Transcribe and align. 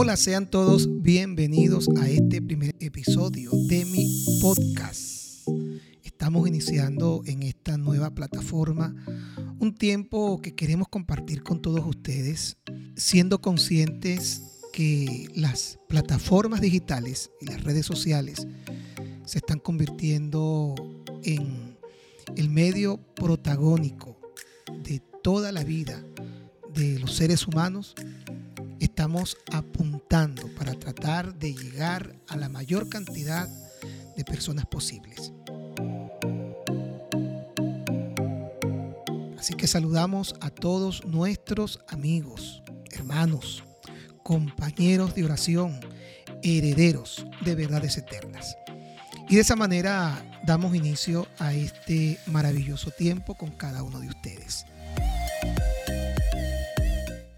Hola, 0.00 0.16
sean 0.16 0.48
todos 0.48 0.88
bienvenidos 1.02 1.88
a 2.00 2.08
este 2.08 2.40
primer 2.40 2.72
episodio 2.78 3.50
de 3.50 3.84
mi 3.84 4.08
podcast. 4.40 5.44
Estamos 6.04 6.46
iniciando 6.46 7.22
en 7.26 7.42
esta 7.42 7.76
nueva 7.78 8.14
plataforma 8.14 8.94
un 9.58 9.74
tiempo 9.74 10.40
que 10.40 10.54
queremos 10.54 10.86
compartir 10.86 11.42
con 11.42 11.60
todos 11.60 11.84
ustedes, 11.84 12.58
siendo 12.94 13.40
conscientes 13.40 14.60
que 14.72 15.26
las 15.34 15.80
plataformas 15.88 16.60
digitales 16.60 17.32
y 17.40 17.46
las 17.46 17.64
redes 17.64 17.84
sociales 17.84 18.46
se 19.24 19.38
están 19.38 19.58
convirtiendo 19.58 20.76
en 21.24 21.76
el 22.36 22.50
medio 22.50 22.98
protagónico 23.16 24.16
de 24.84 25.02
toda 25.24 25.50
la 25.50 25.64
vida 25.64 26.00
de 26.72 27.00
los 27.00 27.16
seres 27.16 27.48
humanos, 27.48 27.96
estamos 28.80 29.36
apuntando 29.52 30.48
para 30.56 30.74
tratar 30.74 31.34
de 31.34 31.54
llegar 31.54 32.14
a 32.28 32.36
la 32.36 32.48
mayor 32.48 32.88
cantidad 32.88 33.48
de 34.16 34.24
personas 34.24 34.66
posibles. 34.66 35.32
Así 39.38 39.54
que 39.54 39.66
saludamos 39.66 40.34
a 40.40 40.50
todos 40.50 41.04
nuestros 41.06 41.80
amigos, 41.88 42.62
hermanos, 42.90 43.64
compañeros 44.22 45.14
de 45.14 45.24
oración, 45.24 45.80
herederos 46.42 47.24
de 47.44 47.54
verdades 47.54 47.96
eternas. 47.96 48.56
Y 49.28 49.36
de 49.36 49.40
esa 49.40 49.56
manera 49.56 50.40
damos 50.44 50.74
inicio 50.74 51.26
a 51.38 51.54
este 51.54 52.18
maravilloso 52.26 52.90
tiempo 52.90 53.34
con 53.34 53.50
cada 53.50 53.82
uno 53.82 54.00
de 54.00 54.08
ustedes. 54.08 54.64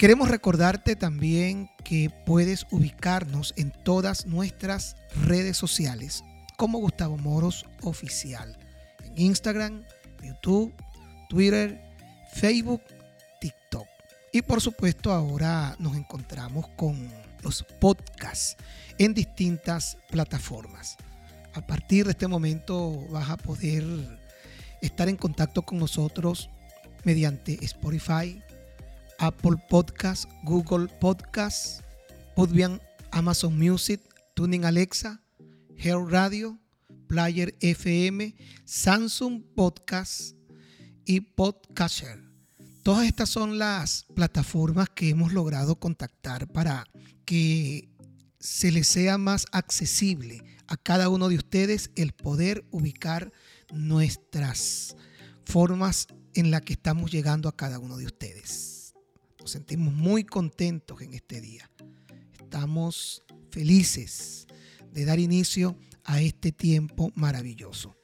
Queremos 0.00 0.30
recordarte 0.30 0.96
también 0.96 1.68
que 1.84 2.08
puedes 2.24 2.66
ubicarnos 2.70 3.52
en 3.58 3.70
todas 3.70 4.24
nuestras 4.24 4.96
redes 5.26 5.58
sociales 5.58 6.24
como 6.56 6.78
Gustavo 6.78 7.18
Moros 7.18 7.66
Oficial. 7.82 8.56
En 9.04 9.20
Instagram, 9.20 9.84
YouTube, 10.22 10.72
Twitter, 11.28 11.82
Facebook, 12.32 12.80
TikTok. 13.42 13.86
Y 14.32 14.40
por 14.40 14.62
supuesto 14.62 15.12
ahora 15.12 15.76
nos 15.78 15.94
encontramos 15.94 16.66
con 16.76 16.96
los 17.42 17.62
podcasts 17.78 18.56
en 18.96 19.12
distintas 19.12 19.98
plataformas. 20.08 20.96
A 21.52 21.60
partir 21.60 22.06
de 22.06 22.12
este 22.12 22.26
momento 22.26 23.06
vas 23.10 23.28
a 23.28 23.36
poder 23.36 23.84
estar 24.80 25.10
en 25.10 25.16
contacto 25.16 25.60
con 25.60 25.78
nosotros 25.78 26.48
mediante 27.04 27.62
Spotify, 27.66 28.42
Apple 29.20 29.56
Podcast, 29.68 30.24
Google 30.44 30.88
Podcast, 30.98 31.82
Podbean, 32.34 32.80
Amazon 33.12 33.58
Music, 33.58 34.00
Tuning 34.34 34.64
Alexa, 34.64 35.20
Hair 35.76 35.98
Radio, 36.08 36.58
Player 37.06 37.54
FM, 37.60 38.34
Samsung 38.64 39.42
Podcast 39.54 40.36
y 41.04 41.20
Podcaster. 41.20 42.24
Todas 42.82 43.06
estas 43.06 43.28
son 43.28 43.58
las 43.58 44.06
plataformas 44.14 44.88
que 44.88 45.10
hemos 45.10 45.34
logrado 45.34 45.76
contactar 45.76 46.48
para 46.50 46.86
que 47.26 47.90
se 48.38 48.72
les 48.72 48.86
sea 48.86 49.18
más 49.18 49.44
accesible 49.52 50.42
a 50.66 50.78
cada 50.78 51.10
uno 51.10 51.28
de 51.28 51.36
ustedes 51.36 51.90
el 51.94 52.12
poder 52.12 52.64
ubicar 52.70 53.34
nuestras 53.70 54.96
formas 55.44 56.06
en 56.32 56.50
las 56.50 56.62
que 56.62 56.72
estamos 56.72 57.10
llegando 57.10 57.50
a 57.50 57.56
cada 57.56 57.78
uno 57.78 57.98
de 57.98 58.06
ustedes. 58.06 58.79
Nos 59.40 59.50
sentimos 59.52 59.94
muy 59.94 60.24
contentos 60.24 61.00
en 61.00 61.14
este 61.14 61.40
día. 61.40 61.70
Estamos 62.40 63.24
felices 63.50 64.46
de 64.92 65.04
dar 65.04 65.18
inicio 65.18 65.78
a 66.04 66.20
este 66.20 66.52
tiempo 66.52 67.10
maravilloso. 67.14 67.96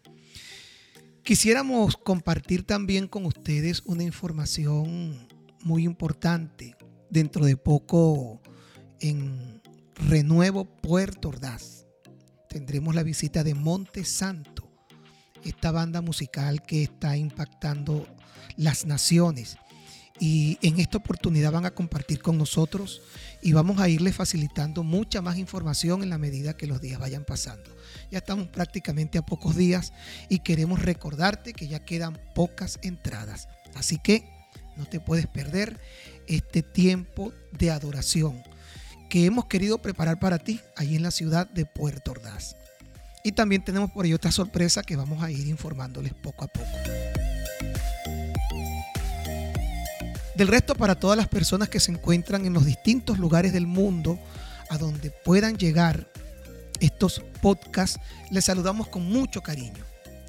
Quisiéramos 1.22 1.96
compartir 1.96 2.64
también 2.64 3.08
con 3.08 3.26
ustedes 3.26 3.82
una 3.84 4.02
información 4.02 5.28
muy 5.62 5.84
importante. 5.84 6.76
Dentro 7.10 7.44
de 7.44 7.56
poco 7.56 8.40
en 9.00 9.62
Renuevo 9.94 10.64
Puerto 10.64 11.28
Ordaz. 11.28 11.86
Tendremos 12.48 12.94
la 12.94 13.02
visita 13.02 13.44
de 13.44 13.54
Monte 13.54 14.04
Santo, 14.04 14.70
esta 15.44 15.70
banda 15.70 16.00
musical 16.00 16.62
que 16.62 16.82
está 16.82 17.16
impactando 17.16 18.06
las 18.56 18.86
naciones. 18.86 19.56
Y 20.18 20.58
en 20.62 20.80
esta 20.80 20.98
oportunidad 20.98 21.52
van 21.52 21.66
a 21.66 21.72
compartir 21.72 22.22
con 22.22 22.38
nosotros 22.38 23.02
y 23.42 23.52
vamos 23.52 23.80
a 23.80 23.88
irles 23.88 24.16
facilitando 24.16 24.82
mucha 24.82 25.20
más 25.20 25.36
información 25.36 26.02
en 26.02 26.10
la 26.10 26.18
medida 26.18 26.56
que 26.56 26.66
los 26.66 26.80
días 26.80 26.98
vayan 26.98 27.24
pasando. 27.24 27.70
Ya 28.10 28.18
estamos 28.18 28.48
prácticamente 28.48 29.18
a 29.18 29.26
pocos 29.26 29.56
días 29.56 29.92
y 30.28 30.38
queremos 30.38 30.82
recordarte 30.82 31.52
que 31.52 31.68
ya 31.68 31.84
quedan 31.84 32.18
pocas 32.34 32.78
entradas. 32.82 33.48
Así 33.74 33.98
que 33.98 34.24
no 34.76 34.86
te 34.86 35.00
puedes 35.00 35.26
perder 35.26 35.78
este 36.26 36.62
tiempo 36.62 37.32
de 37.52 37.70
adoración 37.70 38.42
que 39.08 39.26
hemos 39.26 39.46
querido 39.46 39.78
preparar 39.78 40.18
para 40.18 40.38
ti 40.38 40.60
ahí 40.76 40.96
en 40.96 41.02
la 41.02 41.10
ciudad 41.10 41.48
de 41.48 41.64
Puerto 41.66 42.12
Ordaz. 42.12 42.56
Y 43.22 43.32
también 43.32 43.64
tenemos 43.64 43.90
por 43.90 44.04
ahí 44.04 44.12
otra 44.12 44.32
sorpresa 44.32 44.82
que 44.82 44.96
vamos 44.96 45.22
a 45.22 45.30
ir 45.30 45.46
informándoles 45.48 46.14
poco 46.14 46.44
a 46.44 46.48
poco. 46.48 47.25
Del 50.36 50.48
resto, 50.48 50.74
para 50.74 50.94
todas 50.94 51.16
las 51.16 51.28
personas 51.28 51.70
que 51.70 51.80
se 51.80 51.90
encuentran 51.90 52.44
en 52.44 52.52
los 52.52 52.66
distintos 52.66 53.18
lugares 53.18 53.54
del 53.54 53.66
mundo 53.66 54.18
a 54.68 54.76
donde 54.76 55.10
puedan 55.10 55.56
llegar 55.56 56.10
estos 56.78 57.22
podcasts, 57.40 57.98
les 58.30 58.44
saludamos 58.44 58.88
con 58.88 59.02
mucho 59.02 59.40
cariño. 59.40 59.82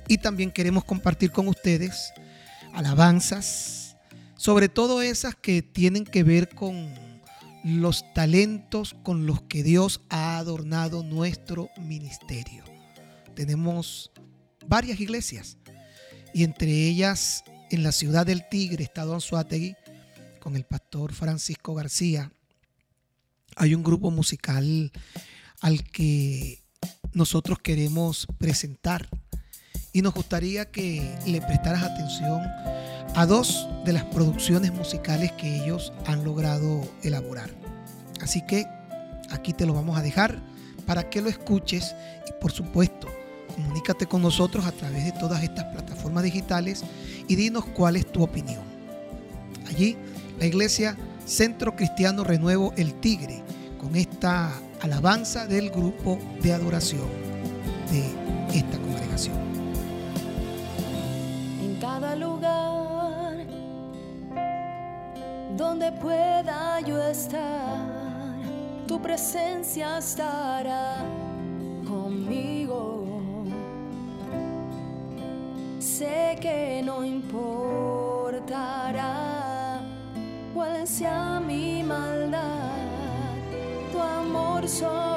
Y 0.08 0.20
también 0.20 0.52
queremos 0.52 0.86
compartir 0.86 1.32
con 1.32 1.50
ustedes 1.50 2.14
alabanzas, 2.74 3.98
sobre 4.38 4.70
todo 4.70 5.02
esas 5.02 5.36
que 5.36 5.62
tienen 5.62 6.06
que 6.06 6.24
ver 6.24 6.48
con 6.50 6.90
los 7.66 8.06
talentos 8.14 8.96
con 9.04 9.26
los 9.26 9.42
que 9.42 9.62
Dios 9.62 10.00
ha 10.10 10.38
adornado 10.38 11.04
nuestro 11.04 11.70
ministerio. 11.82 12.64
Tenemos 13.36 14.10
varias 14.66 15.02
iglesias 15.02 15.58
y 16.34 16.46
entre 16.46 16.72
ellas 16.72 17.44
en 17.72 17.84
la 17.84 17.92
ciudad 17.92 18.26
del 18.26 18.48
Tigre, 18.48 18.86
Estado 18.86 19.14
Anzuategui, 19.14 19.76
con 20.48 20.56
el 20.56 20.64
pastor 20.64 21.12
Francisco 21.12 21.76
García, 21.76 22.32
hay 23.58 23.76
un 23.76 23.84
grupo 23.84 24.12
musical 24.12 24.94
al 25.60 25.84
que 25.84 26.64
nosotros 27.12 27.60
queremos 27.60 28.28
presentar 28.38 29.10
y 29.92 30.02
nos 30.02 30.14
gustaría 30.14 30.72
que 30.72 31.20
le 31.26 31.42
prestaras 31.42 31.84
atención 31.84 32.40
a 33.14 33.26
dos 33.26 33.68
de 33.84 33.92
las 33.92 34.06
producciones 34.06 34.72
musicales 34.72 35.34
que 35.34 35.66
ellos 35.66 35.92
han 36.06 36.24
logrado 36.24 36.90
elaborar. 37.04 37.54
Así 38.22 38.42
que 38.48 38.66
aquí 39.30 39.52
te 39.52 39.66
lo 39.66 39.74
vamos 39.74 39.98
a 39.98 40.02
dejar 40.02 40.42
para 40.86 41.10
que 41.10 41.22
lo 41.22 41.28
escuches 41.28 41.94
y 42.26 42.32
por 42.40 42.54
supuesto 42.54 43.10
comunícate 43.54 44.06
con 44.06 44.22
nosotros 44.22 44.66
a 44.66 44.72
través 44.72 45.04
de 45.04 45.12
todas 45.12 45.44
estas 45.44 45.66
plataformas 45.74 46.24
digitales 46.24 46.86
y 47.28 47.36
dinos 47.36 47.66
cuál 47.66 47.98
es 47.98 48.10
tu 48.10 48.24
opinión. 48.24 48.64
Allí 49.68 49.98
la 50.40 50.46
iglesia 50.46 50.96
Centro 51.26 51.76
Cristiano 51.76 52.24
Renuevo 52.24 52.74
El 52.78 52.94
Tigre 52.96 53.44
con 53.80 53.96
esta 53.96 54.54
alabanza 54.82 55.48
del 55.48 55.70
grupo 55.70 56.20
de 56.42 56.54
adoración 56.54 57.08
de 57.92 58.58
esta 58.58 58.78
congregación. 58.78 59.36
En 61.62 61.76
cada 61.80 62.16
lugar 62.16 63.46
donde 65.58 65.92
pueda 65.94 66.80
yo 66.82 67.02
estar, 67.02 67.86
tu 68.88 69.02
presencia 69.02 69.98
estará 69.98 71.04
conmigo. 71.88 73.06
Sé 75.80 76.38
que 76.40 76.82
no 76.86 77.04
importará 77.04 77.87
so 84.68 85.17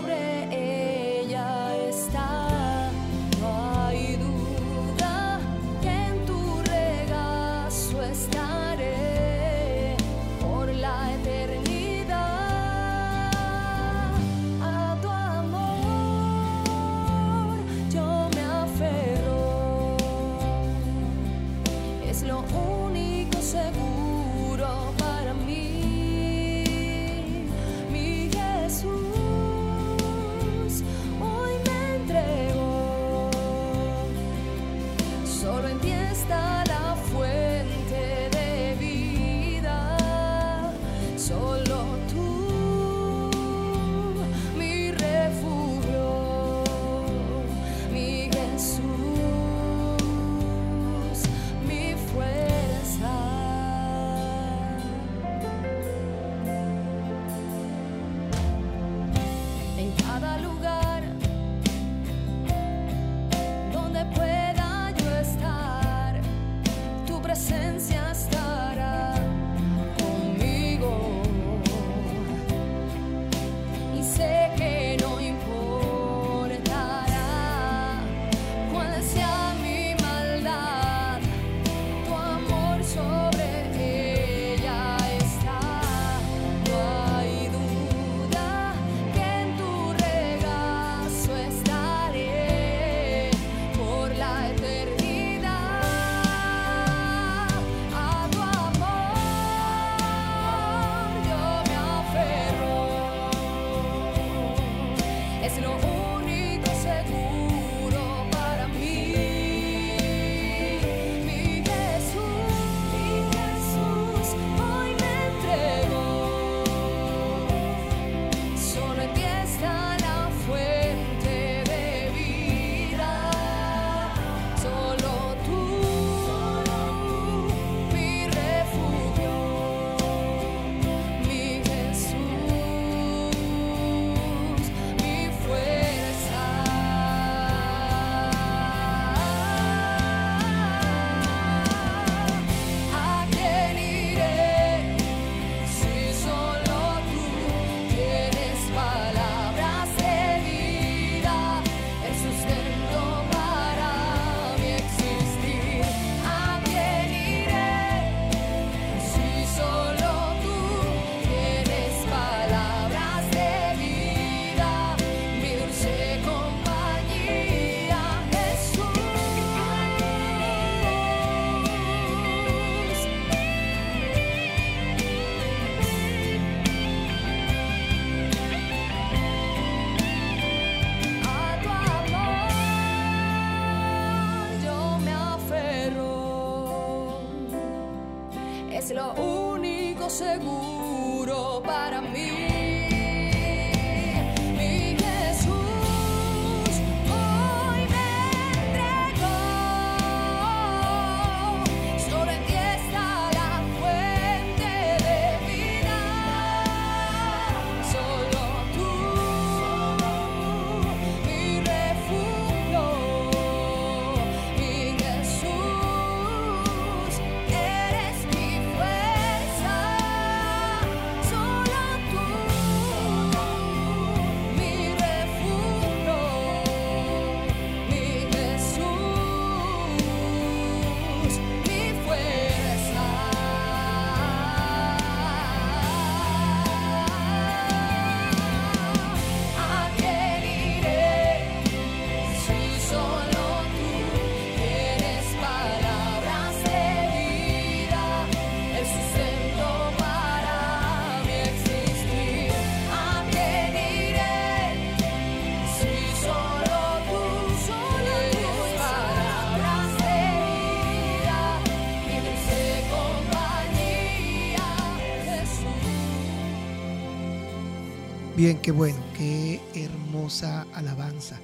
Bien, 268.50 268.62
qué 268.62 268.72
bueno, 268.72 268.98
qué 269.16 269.60
hermosa 269.76 270.62
alabanza. 270.74 271.38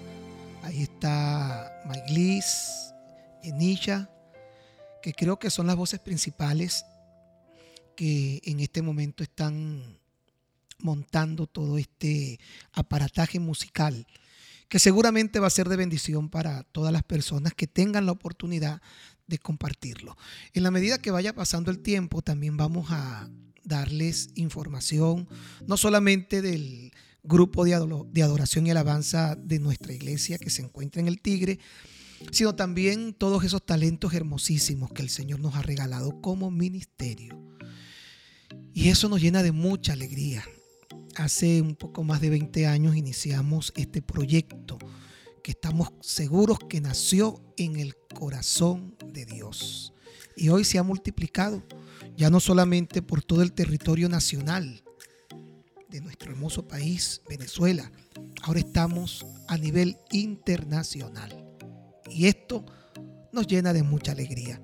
Ahí 0.65 0.83
está 0.83 1.73
Maiglis, 1.87 2.93
Enisha, 3.45 4.11
que 5.05 5.13
creo 5.13 5.39
que 5.39 5.51
son 5.51 5.69
las 5.69 5.77
voces 5.77 6.01
principales 6.01 6.85
que 7.95 8.41
en 8.43 8.59
este 8.59 8.83
momento 8.83 9.23
están 9.23 10.01
montando 10.81 11.47
todo 11.47 11.79
este 11.79 12.41
aparataje 12.73 13.39
musical, 13.39 14.09
que 14.69 14.81
seguramente 14.81 15.39
va 15.39 15.47
a 15.47 15.51
ser 15.51 15.69
de 15.69 15.77
bendición 15.77 16.29
para 16.29 16.65
todas 16.65 16.93
las 16.93 17.05
personas 17.05 17.55
que 17.55 17.69
tengan 17.69 18.07
la 18.07 18.13
oportunidad 18.13 18.83
de 19.29 19.39
compartirlo. 19.39 20.17
En 20.55 20.65
la 20.65 20.73
medida 20.73 20.99
que 20.99 21.13
vaya 21.13 21.33
pasando 21.33 21.71
el 21.71 21.79
tiempo, 21.79 22.21
también 22.21 22.57
vamos 22.57 22.89
a 22.91 23.29
darles 23.67 24.31
información, 24.35 25.29
no 25.67 25.77
solamente 25.77 26.41
del 26.41 26.93
grupo 27.23 27.65
de 27.65 28.23
adoración 28.23 28.67
y 28.67 28.71
alabanza 28.71 29.37
de 29.37 29.59
nuestra 29.59 29.93
iglesia 29.93 30.39
que 30.39 30.51
se 30.51 30.63
encuentra 30.63 31.03
en 31.03 31.09
el 31.09 31.21
Tigre, 31.21 31.59
sino 32.31 32.55
también 32.55 33.13
todos 33.13 33.45
esos 33.45 33.67
talentos 33.67 34.15
hermosísimos 34.15 34.93
que 34.93 35.03
el 35.03 35.11
Señor 35.11 35.41
nos 35.41 35.57
ha 35.57 35.63
regalado 35.63 36.21
como 36.21 36.51
ministerio. 36.51 37.37
Y 38.73 38.89
eso 38.89 39.09
nos 39.09 39.21
llena 39.21 39.43
de 39.43 39.53
mucha 39.53 39.93
alegría. 39.93 40.45
Hace 41.17 41.61
un 41.61 41.75
poco 41.77 42.05
más 42.05 42.21
de 42.21 42.31
20 42.31 42.67
años 42.67 42.97
iniciamos 42.97 43.73
este 43.77 44.03
proyecto 44.03 44.79
que 45.47 45.53
estamos 45.53 45.91
seguros 46.01 46.59
que 46.69 46.81
nació 46.81 47.41
en 47.57 47.77
el 47.77 47.95
corazón 48.19 48.97
de 49.13 49.25
Dios. 49.25 49.95
Y 50.35 50.49
hoy 50.49 50.65
se 50.65 50.77
ha 50.77 50.83
multiplicado, 50.83 51.63
ya 52.17 52.31
no 52.31 52.41
solamente 52.41 53.01
por 53.01 53.23
todo 53.23 53.43
el 53.43 53.53
territorio 53.53 54.09
nacional 54.09 54.83
de 55.89 56.01
nuestro 56.01 56.33
hermoso 56.33 56.67
país, 56.67 57.23
Venezuela, 57.29 57.93
ahora 58.43 58.59
estamos 58.59 59.25
a 59.47 59.57
nivel 59.57 59.97
internacional. 60.11 61.47
Y 62.11 62.27
esto 62.27 62.67
nos 63.31 63.47
llena 63.47 63.73
de 63.73 63.85
mucha 63.85 64.11
alegría. 64.11 64.61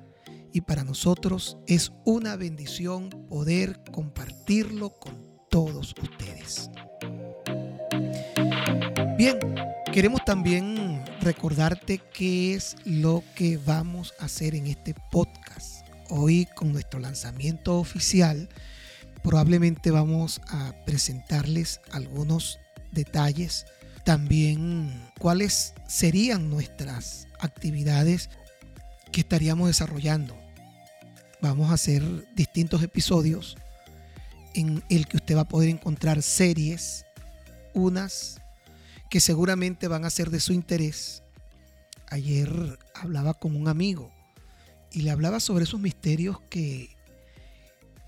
Y 0.52 0.62
para 0.62 0.82
nosotros 0.82 1.58
es 1.68 1.92
una 2.04 2.34
bendición 2.34 3.08
poder 3.28 3.84
compartirlo 3.92 4.90
con 4.98 5.14
todos 5.48 5.94
ustedes. 6.02 6.72
Bien, 9.16 9.38
queremos 9.92 10.24
también 10.24 11.04
recordarte 11.20 11.98
qué 11.98 12.54
es 12.54 12.76
lo 12.86 13.22
que 13.34 13.58
vamos 13.58 14.14
a 14.18 14.24
hacer 14.24 14.54
en 14.54 14.66
este 14.66 14.94
podcast. 15.10 15.86
Hoy 16.08 16.48
con 16.54 16.72
nuestro 16.72 16.98
lanzamiento 16.98 17.78
oficial, 17.78 18.48
probablemente 19.22 19.90
vamos 19.90 20.40
a 20.48 20.72
presentarles 20.86 21.78
algunos 21.90 22.58
detalles, 22.90 23.66
también 24.02 25.10
cuáles 25.18 25.74
serían 25.86 26.48
nuestras 26.48 27.28
actividades 27.38 28.30
que 29.12 29.20
estaríamos 29.20 29.68
desarrollando. 29.68 30.34
Vamos 31.42 31.70
a 31.70 31.74
hacer 31.74 32.02
distintos 32.34 32.82
episodios 32.82 33.58
en 34.54 34.82
el 34.88 35.06
que 35.06 35.18
usted 35.18 35.36
va 35.36 35.42
a 35.42 35.48
poder 35.48 35.68
encontrar 35.68 36.22
series, 36.22 37.04
unas 37.74 38.41
que 39.12 39.20
seguramente 39.20 39.88
van 39.88 40.06
a 40.06 40.10
ser 40.10 40.30
de 40.30 40.40
su 40.40 40.54
interés. 40.54 41.22
Ayer 42.08 42.78
hablaba 42.94 43.34
con 43.34 43.54
un 43.54 43.68
amigo 43.68 44.10
y 44.90 45.02
le 45.02 45.10
hablaba 45.10 45.38
sobre 45.38 45.64
esos 45.64 45.78
misterios 45.78 46.40
que, 46.48 46.96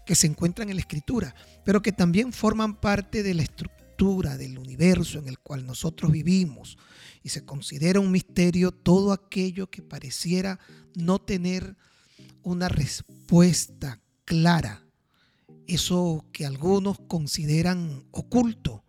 que 0.06 0.14
se 0.14 0.26
encuentran 0.26 0.70
en 0.70 0.76
la 0.76 0.80
escritura, 0.80 1.34
pero 1.62 1.82
que 1.82 1.92
también 1.92 2.32
forman 2.32 2.80
parte 2.80 3.22
de 3.22 3.34
la 3.34 3.42
estructura 3.42 4.38
del 4.38 4.56
universo 4.56 5.18
en 5.18 5.28
el 5.28 5.38
cual 5.38 5.66
nosotros 5.66 6.10
vivimos. 6.10 6.78
Y 7.22 7.28
se 7.28 7.44
considera 7.44 8.00
un 8.00 8.10
misterio 8.10 8.72
todo 8.72 9.12
aquello 9.12 9.70
que 9.70 9.82
pareciera 9.82 10.58
no 10.94 11.18
tener 11.18 11.76
una 12.42 12.70
respuesta 12.70 14.00
clara. 14.24 14.86
Eso 15.66 16.24
que 16.32 16.46
algunos 16.46 16.98
consideran 16.98 18.06
oculto. 18.10 18.83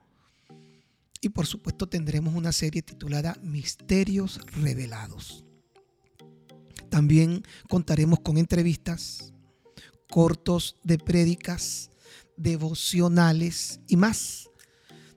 Y 1.26 1.30
por 1.30 1.48
supuesto 1.48 1.90
tendremos 1.90 2.36
una 2.36 2.52
serie 2.52 2.84
titulada 2.84 3.36
Misterios 3.42 4.40
Revelados. 4.62 5.44
También 6.92 7.42
contaremos 7.68 8.20
con 8.20 8.38
entrevistas, 8.38 9.34
cortos 10.08 10.76
de 10.84 11.00
prédicas, 11.00 11.90
devocionales 12.38 13.80
y 13.88 13.98
más. 13.98 14.52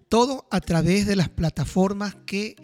Todo 0.09 0.49
a 0.51 0.63
través 0.63 1.07
de 1.07 1.15
las 1.15 1.29
plataformas 1.29 2.17
que 2.25 2.57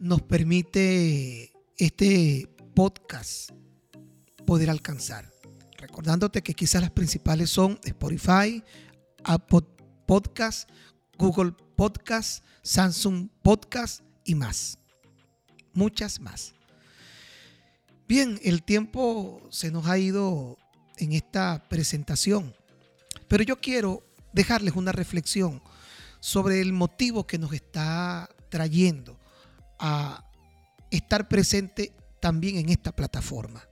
nos 0.00 0.22
permite 0.22 1.52
este 1.76 2.48
podcast 2.74 3.50
poder 4.46 4.70
alcanzar. 4.70 5.30
Recordándote 5.76 6.40
que 6.40 6.54
quizás 6.54 6.80
las 6.80 6.92
principales 6.92 7.50
son 7.50 7.78
Spotify, 7.84 8.64
Apple 9.22 9.66
Podcast, 10.06 10.70
Google 11.18 11.52
Podcast, 11.76 12.44
Samsung 12.62 13.28
Podcast 13.42 14.02
y 14.24 14.34
más. 14.34 14.78
Muchas 15.72 16.20
más. 16.20 16.54
Bien, 18.06 18.38
el 18.42 18.62
tiempo 18.62 19.40
se 19.50 19.70
nos 19.70 19.86
ha 19.86 19.98
ido 19.98 20.58
en 20.98 21.12
esta 21.12 21.64
presentación, 21.68 22.54
pero 23.28 23.42
yo 23.42 23.60
quiero 23.60 24.02
dejarles 24.32 24.74
una 24.76 24.92
reflexión 24.92 25.62
sobre 26.20 26.60
el 26.60 26.72
motivo 26.72 27.26
que 27.26 27.38
nos 27.38 27.52
está 27.52 28.28
trayendo 28.48 29.18
a 29.78 30.24
estar 30.90 31.28
presente 31.28 31.92
también 32.20 32.56
en 32.56 32.68
esta 32.68 32.92
plataforma. 32.92 33.62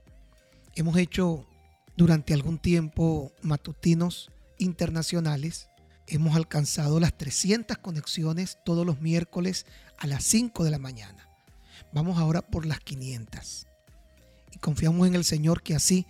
Hemos 0.75 0.97
hecho 0.97 1.47
durante 1.95 2.33
algún 2.33 2.57
tiempo 2.57 3.31
matutinos 3.41 4.29
internacionales. 4.57 5.67
Hemos 6.07 6.35
alcanzado 6.35 6.99
las 6.99 7.17
300 7.17 7.77
conexiones 7.77 8.57
todos 8.65 8.85
los 8.85 9.01
miércoles 9.01 9.65
a 9.97 10.07
las 10.07 10.23
5 10.23 10.63
de 10.63 10.71
la 10.71 10.79
mañana. 10.79 11.29
Vamos 11.93 12.17
ahora 12.17 12.41
por 12.41 12.65
las 12.65 12.79
500. 12.79 13.67
Y 14.51 14.57
confiamos 14.59 15.07
en 15.07 15.15
el 15.15 15.23
Señor 15.23 15.61
que 15.61 15.75
así 15.75 16.05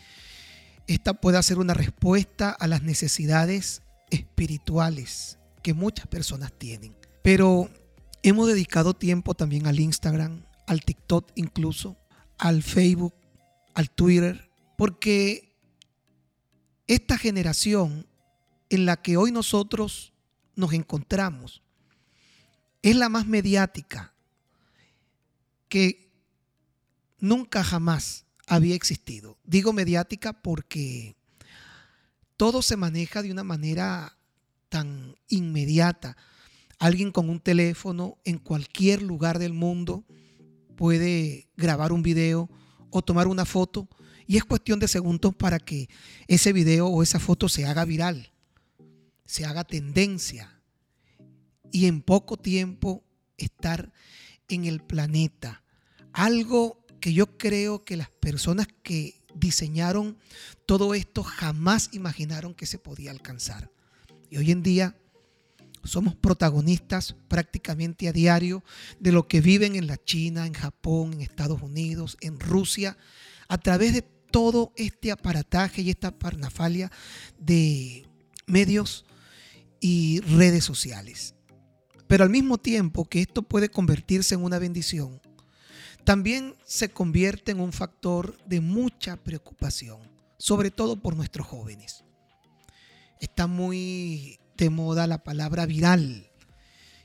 esta 0.87 1.13
pueda 1.13 1.41
ser 1.43 1.59
una 1.59 1.73
respuesta 1.73 2.49
a 2.49 2.67
las 2.67 2.83
necesidades 2.83 3.81
espirituales 4.09 5.37
que 5.61 5.73
muchas 5.73 6.07
personas 6.07 6.51
tienen. 6.53 6.95
Pero 7.21 7.69
hemos 8.21 8.47
dedicado 8.47 8.93
tiempo 8.93 9.33
también 9.33 9.67
al 9.67 9.79
Instagram, 9.79 10.45
al 10.67 10.81
TikTok 10.81 11.31
incluso, 11.35 11.97
al 12.37 12.63
Facebook, 12.63 13.13
al 13.73 13.89
Twitter, 13.89 14.49
porque 14.77 15.55
esta 16.87 17.17
generación 17.17 18.07
en 18.73 18.85
la 18.87 19.01
que 19.01 19.17
hoy 19.17 19.31
nosotros 19.31 20.13
nos 20.55 20.73
encontramos 20.73 21.61
es 22.81 22.95
la 22.95 23.07
más 23.07 23.27
mediática 23.27 24.13
que 25.69 26.11
nunca 27.19 27.63
jamás 27.63 28.25
había 28.47 28.75
existido. 28.75 29.37
Digo 29.43 29.73
mediática 29.73 30.33
porque 30.33 31.15
todo 32.35 32.63
se 32.63 32.75
maneja 32.75 33.21
de 33.21 33.31
una 33.31 33.43
manera 33.43 34.17
tan 34.69 35.15
inmediata. 35.27 36.17
Alguien 36.79 37.11
con 37.11 37.29
un 37.29 37.39
teléfono 37.39 38.17
en 38.25 38.39
cualquier 38.39 39.03
lugar 39.03 39.37
del 39.37 39.53
mundo 39.53 40.03
puede 40.75 41.47
grabar 41.55 41.91
un 41.91 42.01
video 42.01 42.49
o 42.89 43.03
tomar 43.03 43.27
una 43.27 43.45
foto 43.45 43.87
y 44.25 44.37
es 44.37 44.43
cuestión 44.43 44.79
de 44.79 44.87
segundos 44.87 45.35
para 45.35 45.59
que 45.59 45.89
ese 46.27 46.53
video 46.53 46.87
o 46.87 47.03
esa 47.03 47.19
foto 47.19 47.47
se 47.49 47.65
haga 47.65 47.85
viral, 47.85 48.32
se 49.25 49.45
haga 49.45 49.63
tendencia 49.63 50.61
y 51.71 51.87
en 51.87 52.01
poco 52.01 52.37
tiempo 52.37 53.03
estar 53.37 53.91
en 54.47 54.65
el 54.65 54.81
planeta. 54.81 55.63
Algo 56.11 56.85
que 56.99 57.13
yo 57.13 57.37
creo 57.37 57.83
que 57.83 57.97
las 57.97 58.09
personas 58.09 58.67
que 58.83 59.21
diseñaron 59.35 60.17
todo 60.65 60.93
esto 60.93 61.23
jamás 61.23 61.89
imaginaron 61.93 62.53
que 62.53 62.65
se 62.65 62.77
podía 62.77 63.11
alcanzar. 63.11 63.71
Y 64.29 64.37
hoy 64.37 64.51
en 64.51 64.63
día 64.63 64.95
somos 65.83 66.15
protagonistas 66.15 67.15
prácticamente 67.27 68.07
a 68.07 68.13
diario 68.13 68.63
de 68.99 69.11
lo 69.11 69.27
que 69.27 69.41
viven 69.41 69.75
en 69.75 69.87
la 69.87 69.97
China, 69.97 70.45
en 70.45 70.53
Japón, 70.53 71.13
en 71.13 71.21
Estados 71.21 71.61
Unidos, 71.61 72.17
en 72.21 72.39
Rusia, 72.39 72.97
a 73.47 73.57
través 73.57 73.93
de 73.93 74.01
todo 74.01 74.71
este 74.75 75.11
aparataje 75.11 75.81
y 75.81 75.89
esta 75.89 76.17
parnafalia 76.17 76.91
de 77.37 78.07
medios 78.47 79.05
y 79.83 80.21
redes 80.21 80.63
sociales. 80.63 81.35
Pero 82.07 82.23
al 82.23 82.29
mismo 82.29 82.57
tiempo 82.57 83.03
que 83.03 83.19
esto 83.19 83.43
puede 83.43 83.67
convertirse 83.67 84.33
en 84.33 84.41
una 84.41 84.57
bendición, 84.57 85.21
también 86.05 86.55
se 86.65 86.89
convierte 86.89 87.51
en 87.51 87.59
un 87.59 87.73
factor 87.73 88.37
de 88.45 88.61
mucha 88.61 89.17
preocupación, 89.17 89.99
sobre 90.37 90.71
todo 90.71 91.01
por 91.01 91.17
nuestros 91.17 91.47
jóvenes. 91.47 92.05
Está 93.19 93.47
muy 93.47 94.39
de 94.55 94.69
moda 94.69 95.05
la 95.05 95.21
palabra 95.21 95.65
viral 95.65 96.31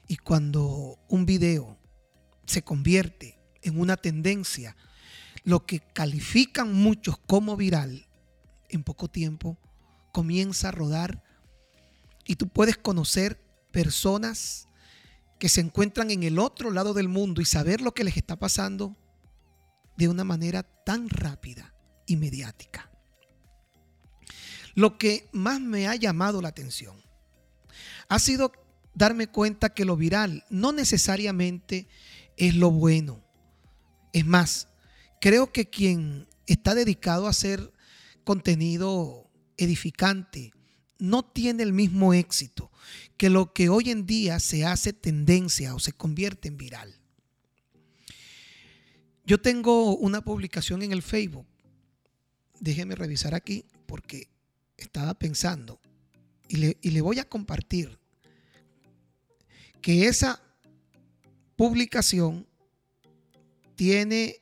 y 0.06 0.16
cuando 0.16 1.00
un 1.08 1.26
video 1.26 1.76
se 2.46 2.62
convierte 2.62 3.40
en 3.62 3.80
una 3.80 3.96
tendencia, 3.96 4.76
lo 5.42 5.66
que 5.66 5.80
califican 5.80 6.72
muchos 6.72 7.18
como 7.18 7.56
viral, 7.56 8.06
en 8.68 8.84
poco 8.84 9.08
tiempo 9.08 9.58
comienza 10.12 10.68
a 10.68 10.72
rodar 10.72 11.24
y 12.28 12.36
tú 12.36 12.46
puedes 12.46 12.76
conocer 12.76 13.40
personas 13.72 14.68
que 15.40 15.48
se 15.48 15.62
encuentran 15.62 16.10
en 16.10 16.22
el 16.22 16.38
otro 16.38 16.70
lado 16.70 16.92
del 16.92 17.08
mundo 17.08 17.40
y 17.40 17.46
saber 17.46 17.80
lo 17.80 17.94
que 17.94 18.04
les 18.04 18.18
está 18.18 18.36
pasando 18.36 18.94
de 19.96 20.08
una 20.08 20.24
manera 20.24 20.62
tan 20.62 21.08
rápida 21.08 21.74
y 22.06 22.16
mediática. 22.16 22.90
Lo 24.74 24.98
que 24.98 25.28
más 25.32 25.58
me 25.60 25.88
ha 25.88 25.96
llamado 25.96 26.42
la 26.42 26.48
atención 26.48 27.02
ha 28.08 28.18
sido 28.18 28.52
darme 28.94 29.28
cuenta 29.28 29.70
que 29.70 29.86
lo 29.86 29.96
viral 29.96 30.44
no 30.50 30.72
necesariamente 30.72 31.88
es 32.36 32.54
lo 32.54 32.70
bueno. 32.70 33.24
Es 34.12 34.26
más, 34.26 34.68
creo 35.18 35.50
que 35.50 35.70
quien 35.70 36.28
está 36.46 36.74
dedicado 36.74 37.26
a 37.26 37.30
hacer 37.30 37.72
contenido 38.24 39.30
edificante 39.56 40.52
no 40.98 41.24
tiene 41.24 41.62
el 41.62 41.72
mismo 41.72 42.12
éxito 42.14 42.70
que 43.16 43.30
lo 43.30 43.52
que 43.52 43.68
hoy 43.68 43.90
en 43.90 44.06
día 44.06 44.40
se 44.40 44.64
hace 44.64 44.92
tendencia 44.92 45.74
o 45.74 45.78
se 45.78 45.92
convierte 45.92 46.48
en 46.48 46.56
viral. 46.56 46.94
Yo 49.24 49.38
tengo 49.38 49.96
una 49.96 50.22
publicación 50.22 50.82
en 50.82 50.92
el 50.92 51.02
Facebook. 51.02 51.46
Déjeme 52.60 52.94
revisar 52.94 53.34
aquí 53.34 53.64
porque 53.86 54.28
estaba 54.76 55.14
pensando 55.14 55.80
y 56.48 56.74
le, 56.90 57.00
voy 57.02 57.18
a 57.18 57.28
compartir 57.28 57.98
que 59.82 60.06
esa 60.06 60.42
publicación 61.56 62.46
tiene, 63.74 64.36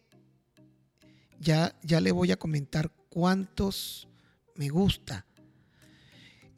ya, 1.41 1.77
ya 1.83 2.01
le 2.01 2.13
voy 2.13 2.31
a 2.31 2.39
comentar 2.39 2.93
cuántos 3.09 4.07
me 4.55 4.69
gusta. 4.69 5.26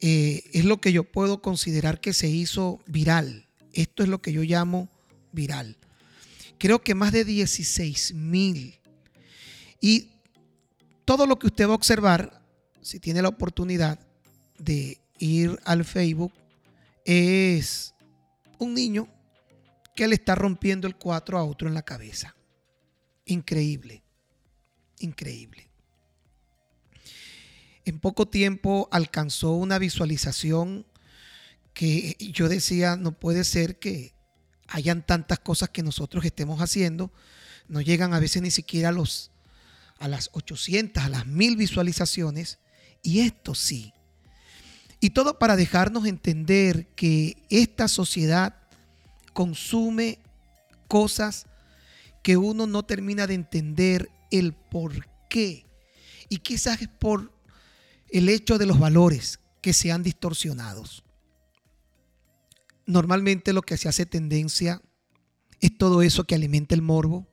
Eh, 0.01 0.43
es 0.53 0.65
lo 0.65 0.79
que 0.79 0.91
yo 0.91 1.03
puedo 1.03 1.41
considerar 1.41 1.99
que 1.99 2.13
se 2.13 2.29
hizo 2.29 2.79
viral. 2.85 3.47
Esto 3.73 4.03
es 4.03 4.09
lo 4.09 4.21
que 4.21 4.31
yo 4.31 4.43
llamo 4.43 4.89
viral. 5.31 5.77
Creo 6.57 6.79
que 6.81 6.95
más 6.95 7.11
de 7.11 7.25
16 7.25 8.13
mil. 8.13 8.79
Y 9.81 10.09
todo 11.05 11.25
lo 11.25 11.39
que 11.39 11.47
usted 11.47 11.67
va 11.67 11.71
a 11.71 11.75
observar, 11.75 12.41
si 12.81 12.99
tiene 12.99 13.21
la 13.21 13.29
oportunidad 13.29 13.99
de 14.57 14.99
ir 15.17 15.59
al 15.65 15.85
Facebook, 15.85 16.33
es 17.05 17.93
un 18.57 18.73
niño 18.73 19.07
que 19.95 20.07
le 20.07 20.15
está 20.15 20.35
rompiendo 20.35 20.87
el 20.87 20.95
4 20.95 21.37
a 21.37 21.43
otro 21.43 21.67
en 21.67 21.73
la 21.73 21.81
cabeza. 21.81 22.35
Increíble, 23.25 24.01
increíble. 24.99 25.68
En 27.89 27.99
poco 27.99 28.27
tiempo 28.27 28.87
alcanzó 28.91 29.53
una 29.53 29.79
visualización 29.79 30.85
que 31.73 32.15
yo 32.19 32.47
decía, 32.47 32.95
no 32.95 33.13
puede 33.13 33.43
ser 33.43 33.79
que 33.79 34.13
hayan 34.67 35.03
tantas 35.03 35.39
cosas 35.39 35.69
que 35.69 35.81
nosotros 35.81 36.23
estemos 36.23 36.61
haciendo. 36.61 37.11
No 37.67 37.81
llegan 37.81 38.13
a 38.13 38.19
veces 38.19 38.43
ni 38.43 38.51
siquiera 38.51 38.89
a, 38.89 38.91
los, 38.91 39.31
a 39.97 40.07
las 40.07 40.29
800, 40.33 41.03
a 41.03 41.09
las 41.09 41.25
1000 41.25 41.57
visualizaciones. 41.57 42.59
Y 43.01 43.21
esto 43.21 43.55
sí, 43.55 43.91
y 44.99 45.09
todo 45.09 45.39
para 45.39 45.55
dejarnos 45.55 46.05
entender 46.05 46.85
que 46.89 47.37
esta 47.49 47.87
sociedad 47.87 48.53
consume 49.33 50.19
cosas 50.87 51.47
que 52.21 52.37
uno 52.37 52.67
no 52.67 52.83
termina 52.83 53.25
de 53.25 53.33
entender 53.33 54.11
el 54.29 54.53
por 54.53 55.07
qué. 55.27 55.65
Y 56.29 56.37
quizás 56.37 56.83
es 56.83 56.87
por 56.87 57.38
el 58.11 58.29
hecho 58.29 58.57
de 58.57 58.65
los 58.65 58.79
valores 58.79 59.39
que 59.61 59.73
se 59.73 59.91
han 59.91 60.03
distorsionados. 60.03 61.03
Normalmente 62.85 63.53
lo 63.53 63.61
que 63.61 63.77
se 63.77 63.87
hace 63.87 64.05
tendencia 64.05 64.81
es 65.61 65.77
todo 65.77 66.01
eso 66.01 66.23
que 66.23 66.35
alimenta 66.35 66.75
el 66.75 66.81
morbo. 66.81 67.27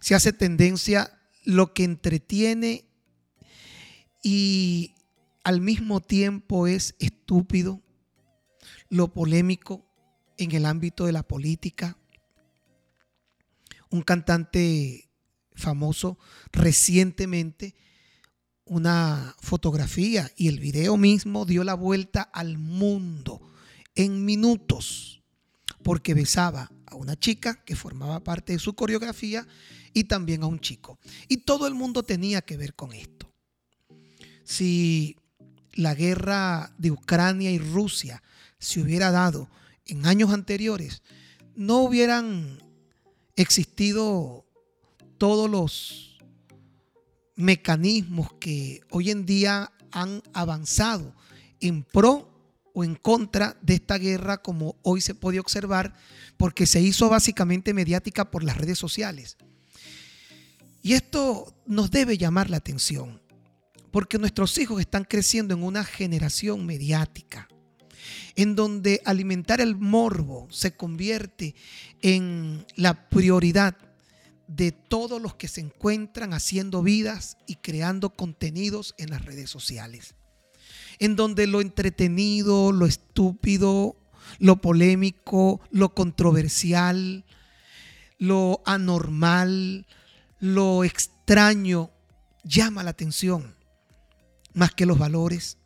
Se 0.00 0.14
hace 0.14 0.32
tendencia 0.32 1.20
lo 1.44 1.74
que 1.74 1.84
entretiene 1.84 2.86
y 4.22 4.94
al 5.44 5.60
mismo 5.60 6.00
tiempo 6.00 6.66
es 6.66 6.94
estúpido, 6.98 7.82
lo 8.88 9.12
polémico 9.12 9.86
en 10.36 10.52
el 10.52 10.66
ámbito 10.66 11.06
de 11.06 11.12
la 11.12 11.22
política. 11.22 11.98
Un 13.90 14.02
cantante 14.02 15.10
famoso 15.54 16.18
recientemente 16.52 17.74
una 18.70 19.34
fotografía 19.40 20.30
y 20.36 20.46
el 20.46 20.60
video 20.60 20.96
mismo 20.96 21.44
dio 21.44 21.64
la 21.64 21.74
vuelta 21.74 22.22
al 22.22 22.56
mundo 22.56 23.40
en 23.96 24.24
minutos 24.24 25.24
porque 25.82 26.14
besaba 26.14 26.70
a 26.86 26.94
una 26.94 27.18
chica 27.18 27.64
que 27.64 27.74
formaba 27.74 28.22
parte 28.22 28.52
de 28.52 28.60
su 28.60 28.74
coreografía 28.74 29.44
y 29.92 30.04
también 30.04 30.44
a 30.44 30.46
un 30.46 30.60
chico. 30.60 31.00
Y 31.26 31.38
todo 31.38 31.66
el 31.66 31.74
mundo 31.74 32.04
tenía 32.04 32.42
que 32.42 32.56
ver 32.56 32.74
con 32.74 32.92
esto. 32.92 33.34
Si 34.44 35.16
la 35.72 35.96
guerra 35.96 36.72
de 36.78 36.92
Ucrania 36.92 37.50
y 37.50 37.58
Rusia 37.58 38.22
se 38.60 38.80
hubiera 38.80 39.10
dado 39.10 39.50
en 39.84 40.06
años 40.06 40.30
anteriores, 40.30 41.02
no 41.56 41.78
hubieran 41.78 42.62
existido 43.34 44.46
todos 45.18 45.50
los 45.50 46.09
mecanismos 47.40 48.32
que 48.40 48.80
hoy 48.90 49.10
en 49.10 49.26
día 49.26 49.72
han 49.92 50.22
avanzado 50.32 51.14
en 51.60 51.82
pro 51.82 52.30
o 52.72 52.84
en 52.84 52.94
contra 52.94 53.56
de 53.62 53.74
esta 53.74 53.98
guerra 53.98 54.38
como 54.38 54.76
hoy 54.82 55.00
se 55.00 55.14
puede 55.14 55.40
observar 55.40 55.94
porque 56.36 56.66
se 56.66 56.80
hizo 56.80 57.08
básicamente 57.08 57.74
mediática 57.74 58.30
por 58.30 58.44
las 58.44 58.56
redes 58.56 58.78
sociales. 58.78 59.36
Y 60.82 60.94
esto 60.94 61.54
nos 61.66 61.90
debe 61.90 62.16
llamar 62.16 62.48
la 62.48 62.56
atención 62.56 63.20
porque 63.90 64.18
nuestros 64.18 64.56
hijos 64.58 64.80
están 64.80 65.04
creciendo 65.04 65.54
en 65.54 65.62
una 65.62 65.84
generación 65.84 66.64
mediática, 66.64 67.48
en 68.36 68.54
donde 68.54 69.02
alimentar 69.04 69.60
el 69.60 69.76
morbo 69.76 70.46
se 70.50 70.76
convierte 70.76 71.54
en 72.00 72.64
la 72.76 73.08
prioridad 73.08 73.76
de 74.50 74.72
todos 74.72 75.22
los 75.22 75.36
que 75.36 75.46
se 75.46 75.60
encuentran 75.60 76.34
haciendo 76.34 76.82
vidas 76.82 77.36
y 77.46 77.56
creando 77.56 78.10
contenidos 78.10 78.96
en 78.98 79.10
las 79.10 79.24
redes 79.24 79.48
sociales. 79.48 80.14
en 80.98 81.16
donde 81.16 81.46
lo 81.46 81.62
entretenido, 81.62 82.72
lo 82.72 82.84
estúpido, 82.84 83.96
lo 84.38 84.60
polémico, 84.60 85.62
lo 85.70 85.94
controversial, 85.94 87.24
lo 88.18 88.60
anormal, 88.66 89.86
lo 90.40 90.84
extraño 90.84 91.90
llama 92.44 92.82
la 92.82 92.90
atención 92.90 93.56
más 94.52 94.72
que 94.72 94.84
los 94.84 94.98
valores, 94.98 95.56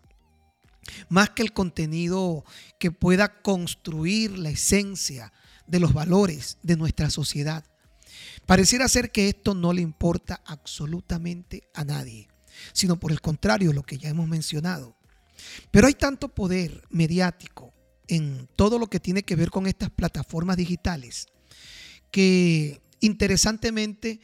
más 1.09 1.31
que 1.31 1.43
el 1.43 1.53
contenido 1.53 2.45
que 2.79 2.93
pueda 2.93 3.43
construir 3.43 4.39
la 4.39 4.51
esencia 4.51 5.33
de 5.67 5.81
los 5.81 5.95
valores 5.95 6.59
de 6.63 6.77
nuestra 6.77 7.11
sociedad. 7.11 7.65
Pareciera 8.47 8.89
ser 8.89 9.11
que 9.11 9.29
esto 9.29 9.55
no 9.55 9.73
le 9.73 9.83
importa 9.83 10.43
absolutamente 10.45 11.69
a 11.75 11.85
nadie, 11.85 12.29
sino 12.73 12.99
por 12.99 13.13
el 13.13 13.21
contrario, 13.21 13.73
lo 13.73 13.83
que 13.83 13.99
ya 13.99 14.09
hemos 14.09 14.29
mencionado. 14.29 14.97
Pero 15.71 15.87
hay 15.87 15.95
tanto 15.95 16.29
poder 16.29 16.83
mediático 16.91 17.73
en 18.07 18.49
todo 18.57 18.79
lo 18.79 18.89
que 18.89 19.01
tiene 19.01 19.23
que 19.23 19.37
ver 19.37 19.51
con 19.51 19.67
estas 19.67 19.91
plataformas 19.91 20.57
digitales 20.57 21.27
que 22.15 22.81
interesantemente 23.01 24.21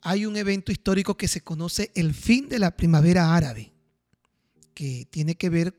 hay 0.00 0.26
un 0.26 0.36
evento 0.36 0.70
histórico 0.70 1.16
que 1.16 1.26
se 1.26 1.40
conoce 1.40 1.90
el 1.96 2.14
fin 2.14 2.48
de 2.48 2.60
la 2.60 2.76
primavera 2.76 3.34
árabe, 3.34 3.72
que 4.74 5.08
tiene 5.10 5.34
que 5.34 5.48
ver 5.48 5.76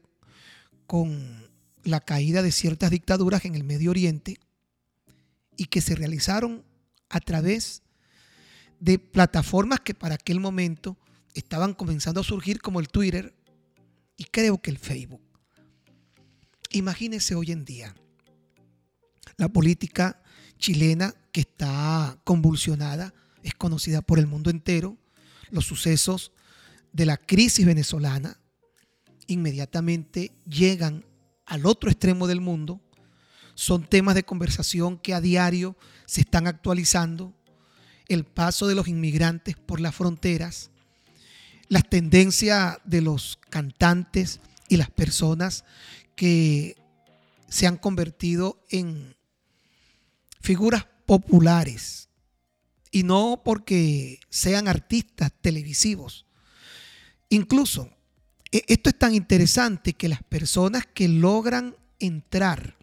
con 0.88 1.50
la 1.86 2.02
caída 2.02 2.42
de 2.42 2.52
ciertas 2.52 2.92
dictaduras 2.92 3.46
en 3.46 3.56
el 3.56 3.64
Medio 3.64 3.92
Oriente 3.92 4.42
y 5.56 5.68
que 5.68 5.80
se 5.80 5.96
realizaron 5.96 6.66
a 7.10 7.20
través 7.20 7.82
de 8.80 9.00
plataformas 9.00 9.80
que 9.80 9.94
para 9.94 10.16
aquel 10.16 10.40
momento 10.40 10.98
estaban 11.34 11.74
comenzando 11.74 12.22
a 12.22 12.24
surgir 12.24 12.62
como 12.62 12.80
el 12.80 12.90
Twitter 12.90 13.34
y 14.18 14.26
creo 14.26 14.62
que 14.62 14.72
el 14.72 14.78
Facebook. 14.78 15.22
Imagínense 16.72 17.36
hoy 17.36 17.52
en 17.52 17.66
día 17.66 17.96
la 19.38 19.48
política 19.50 20.22
chilena 20.58 21.14
que 21.32 21.42
está 21.42 22.20
convulsionada, 22.24 23.14
es 23.44 23.54
conocida 23.54 24.02
por 24.02 24.20
el 24.20 24.28
mundo 24.28 24.50
entero, 24.50 24.98
los 25.52 25.66
sucesos 25.66 26.32
de 26.92 27.06
la 27.06 27.18
crisis 27.18 27.66
venezolana 27.66 28.40
inmediatamente 29.28 30.32
llegan 30.46 31.06
al 31.46 31.66
otro 31.66 31.90
extremo 31.90 32.28
del 32.28 32.42
mundo, 32.42 32.82
son 33.58 33.84
temas 33.84 34.14
de 34.14 34.22
conversación 34.22 35.00
que 35.00 35.16
a 35.16 35.20
diario 35.20 35.76
se 36.06 36.22
están 36.22 36.46
actualizando, 36.46 37.34
el 38.08 38.24
paso 38.24 38.68
de 38.68 38.76
los 38.76 38.88
inmigrantes 38.88 39.58
por 39.58 39.80
las 39.80 39.96
fronteras, 39.96 40.70
las 41.68 41.90
tendencias 41.90 42.78
de 42.86 43.02
los 43.02 43.40
cantantes 43.50 44.42
y 44.70 44.78
las 44.78 44.92
personas 44.92 45.66
que 46.16 46.78
se 47.50 47.66
han 47.66 47.78
convertido 47.78 48.64
en 48.70 49.16
figuras 50.40 50.86
populares 51.08 52.10
y 52.92 53.02
no 53.02 53.42
porque 53.44 54.20
sean 54.30 54.68
artistas 54.68 55.32
televisivos. 55.42 56.28
Incluso, 57.30 57.90
e-, 58.52 58.64
esto 58.68 58.92
es 58.92 59.00
tan 59.00 59.16
interesante 59.16 59.94
que 59.94 60.10
las 60.10 60.22
personas 60.22 60.86
que 60.86 61.08
logran 61.08 61.76
entrar 61.98 62.78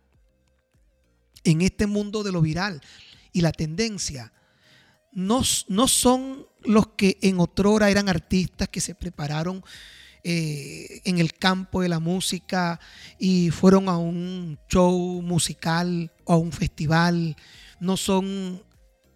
en 1.44 1.62
este 1.62 1.86
mundo 1.86 2.22
de 2.22 2.32
lo 2.32 2.40
viral 2.40 2.80
y 3.32 3.40
la 3.40 3.52
tendencia, 3.52 4.32
no, 5.12 5.42
no 5.68 5.88
son 5.88 6.46
los 6.62 6.88
que 6.88 7.18
en 7.22 7.38
otrora 7.38 7.90
eran 7.90 8.08
artistas 8.08 8.68
que 8.68 8.80
se 8.80 8.94
prepararon 8.94 9.62
eh, 10.26 11.02
en 11.04 11.18
el 11.18 11.34
campo 11.34 11.82
de 11.82 11.88
la 11.88 12.00
música 12.00 12.80
y 13.18 13.50
fueron 13.50 13.88
a 13.88 13.98
un 13.98 14.58
show 14.70 15.20
musical 15.22 16.10
o 16.24 16.32
a 16.32 16.38
un 16.38 16.50
festival. 16.50 17.36
No 17.78 17.96
son 17.96 18.62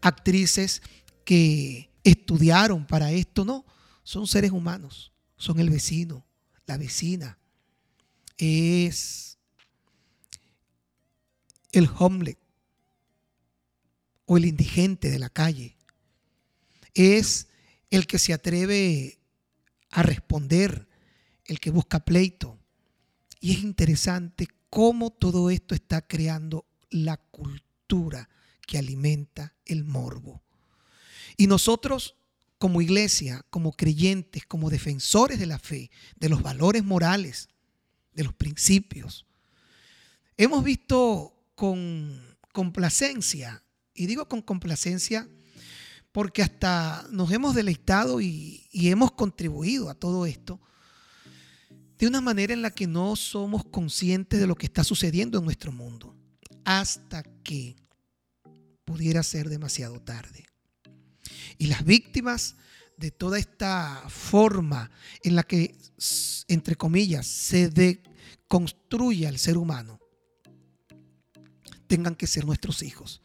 actrices 0.03 0.83
que 1.25 1.91
estudiaron 2.05 2.87
para 2.87 3.11
esto, 3.11 3.45
no. 3.45 3.65
Son 4.03 4.27
seres 4.27 4.53
humanos. 4.53 5.13
Son 5.37 5.59
el 5.61 5.71
vecino, 5.71 6.27
la 6.67 6.77
vecina. 6.77 7.39
Es 8.37 9.28
el 11.73 11.89
homeless 11.99 12.37
o 14.27 14.37
el 14.37 14.45
indigente 14.45 15.11
de 15.11 15.19
la 15.19 15.31
calle. 15.31 15.77
Es 16.95 17.49
el 17.91 18.07
que 18.07 18.19
se 18.19 18.33
atreve 18.33 19.19
a 19.91 20.03
responder, 20.03 20.87
el 21.45 21.61
que 21.61 21.71
busca 21.71 22.01
pleito. 22.01 22.59
Y 23.41 23.53
es 23.53 23.63
interesante 23.63 24.49
cómo 24.69 25.11
todo 25.11 25.51
esto 25.51 25.75
está 25.75 26.07
creando 26.07 26.67
la 26.91 27.17
cultura 27.17 28.29
que 28.67 28.79
alimenta 28.79 29.55
el 29.65 29.85
morbo. 29.85 30.43
Y 31.37 31.47
nosotros 31.47 32.17
como 32.59 32.83
iglesia, 32.83 33.47
como 33.51 33.73
creyentes, 33.73 34.45
como 34.45 34.69
defensores 34.69 35.39
de 35.39 35.47
la 35.47 35.59
fe, 35.59 35.91
de 36.17 36.29
los 36.29 36.43
valores 36.43 36.85
morales, 36.85 37.49
de 38.13 38.25
los 38.25 38.35
principios, 38.35 39.27
hemos 40.37 40.65
visto 40.65 41.38
con 41.59 42.39
complacencia 42.53 43.65
y 43.93 44.07
digo 44.07 44.29
con 44.29 44.43
complacencia 44.43 45.29
porque 46.13 46.41
hasta 46.41 47.05
nos 47.11 47.33
hemos 47.33 47.53
deleitado 47.53 48.21
y, 48.21 48.69
hemos 48.73 49.11
contribuido 49.11 49.91
a 49.91 49.95
todo 49.95 50.25
esto 50.25 50.61
de 51.99 52.07
una 52.07 52.21
manera 52.21 52.53
en 52.53 52.63
la 52.63 52.71
que 52.71 52.87
no 52.87 53.17
somos 53.17 53.65
conscientes 53.65 54.39
de 54.39 54.47
lo 54.47 54.55
que 54.55 54.67
está 54.67 54.85
sucediendo 54.85 55.39
en 55.39 55.45
nuestro 55.47 55.73
mundo, 55.73 56.17
hasta 56.65 57.25
que 57.43 57.75
pudiera 58.85 59.25
ser 59.25 59.49
demasiado 59.49 60.01
tarde. 60.01 60.47
Y 61.59 61.67
las 61.67 61.85
víctimas 61.85 62.55
de 62.97 63.11
toda 63.11 63.37
esta 63.37 64.05
forma 64.09 64.93
en 65.25 65.35
la 65.35 65.43
que, 65.43 65.77
entre 66.47 66.77
comillas, 66.77 67.27
se 67.27 67.69
deconstruye 67.69 69.27
al 69.27 69.39
ser 69.39 69.59
humano, 69.59 69.99
tengan 71.89 72.15
que 72.15 72.29
ser 72.29 72.45
nuestros 72.45 72.83
hijos 72.83 73.23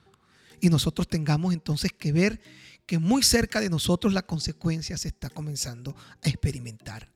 y 0.64 0.70
nosotros 0.70 1.10
tengamos 1.10 1.54
entonces 1.54 1.92
que 1.92 2.14
ver 2.14 2.42
que 2.86 2.98
muy 2.98 3.22
cerca 3.22 3.60
de 3.60 3.70
nosotros 3.70 4.14
la 4.14 4.22
consecuencia 4.22 4.98
se 4.98 5.10
está 5.10 5.30
comenzando 5.30 5.94
a 6.22 6.30
experimentar. 6.30 7.12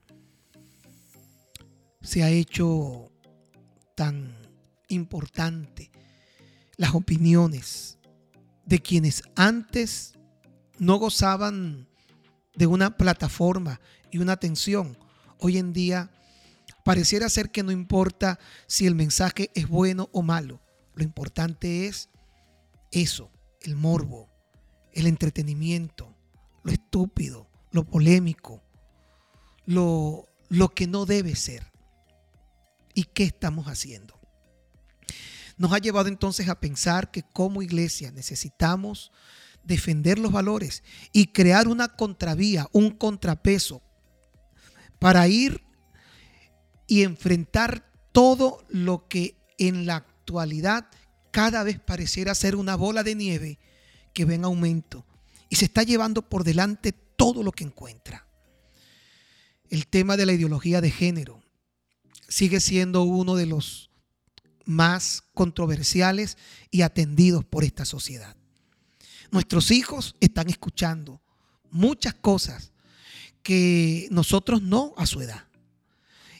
Se 2.01 2.23
ha 2.23 2.29
hecho 2.29 3.09
tan 3.95 4.35
importante 4.89 5.91
las 6.75 6.93
opiniones 6.93 7.97
de 8.65 8.79
quienes 8.79 9.23
antes 9.35 10.13
no 10.77 10.97
gozaban 10.97 11.87
de 12.53 12.67
una 12.67 12.97
plataforma 12.97 13.79
y 14.11 14.17
una 14.17 14.33
atención. 14.33 14.97
Hoy 15.39 15.57
en 15.57 15.71
día 15.71 16.11
pareciera 16.83 17.29
ser 17.29 17.49
que 17.49 17.63
no 17.63 17.71
importa 17.71 18.39
si 18.67 18.87
el 18.87 18.95
mensaje 18.95 19.51
es 19.53 19.69
bueno 19.69 20.09
o 20.11 20.21
malo. 20.21 20.61
Lo 20.97 21.03
importante 21.03 21.85
es 21.85 22.09
eso, 22.89 23.29
el 23.61 23.75
morbo, 23.75 24.31
el 24.93 25.05
entretenimiento, 25.05 26.15
lo 26.63 26.71
estúpido, 26.71 27.47
lo 27.69 27.85
polémico, 27.85 28.63
lo, 29.67 30.25
lo 30.49 30.69
que 30.69 30.87
no 30.87 31.05
debe 31.05 31.35
ser. 31.35 31.71
¿Y 32.95 33.03
qué 33.03 33.25
estamos 33.25 33.67
haciendo? 33.67 34.19
Nos 35.57 35.71
ha 35.71 35.77
llevado 35.77 36.07
entonces 36.07 36.49
a 36.49 36.59
pensar 36.59 37.11
que 37.11 37.21
como 37.21 37.61
iglesia 37.61 38.11
necesitamos 38.11 39.11
defender 39.63 40.17
los 40.17 40.31
valores 40.31 40.81
y 41.13 41.27
crear 41.27 41.67
una 41.67 41.89
contravía, 41.89 42.69
un 42.71 42.89
contrapeso 42.89 43.83
para 44.97 45.27
ir 45.27 45.63
y 46.87 47.03
enfrentar 47.03 47.87
todo 48.11 48.63
lo 48.69 49.07
que 49.07 49.37
en 49.59 49.85
la 49.85 50.07
actualidad 50.27 50.89
cada 51.31 51.63
vez 51.63 51.79
pareciera 51.79 52.35
ser 52.35 52.57
una 52.57 52.75
bola 52.75 53.03
de 53.03 53.15
nieve 53.15 53.59
que 54.13 54.25
ve 54.25 54.35
en 54.35 54.43
aumento 54.43 55.05
y 55.49 55.55
se 55.55 55.65
está 55.65 55.83
llevando 55.83 56.21
por 56.21 56.43
delante 56.43 56.91
todo 56.91 57.43
lo 57.43 57.53
que 57.53 57.63
encuentra. 57.63 58.27
El 59.69 59.87
tema 59.87 60.17
de 60.17 60.25
la 60.25 60.33
ideología 60.33 60.81
de 60.81 60.91
género 60.91 61.41
sigue 62.27 62.59
siendo 62.59 63.03
uno 63.03 63.35
de 63.35 63.45
los 63.45 63.89
más 64.65 65.23
controversiales 65.33 66.37
y 66.71 66.81
atendidos 66.81 67.45
por 67.45 67.63
esta 67.63 67.85
sociedad. 67.85 68.35
Nuestros 69.31 69.71
hijos 69.71 70.15
están 70.19 70.49
escuchando 70.49 71.21
muchas 71.69 72.15
cosas 72.15 72.73
que 73.43 74.09
nosotros 74.11 74.61
no 74.61 74.93
a 74.97 75.05
su 75.05 75.21
edad. 75.21 75.45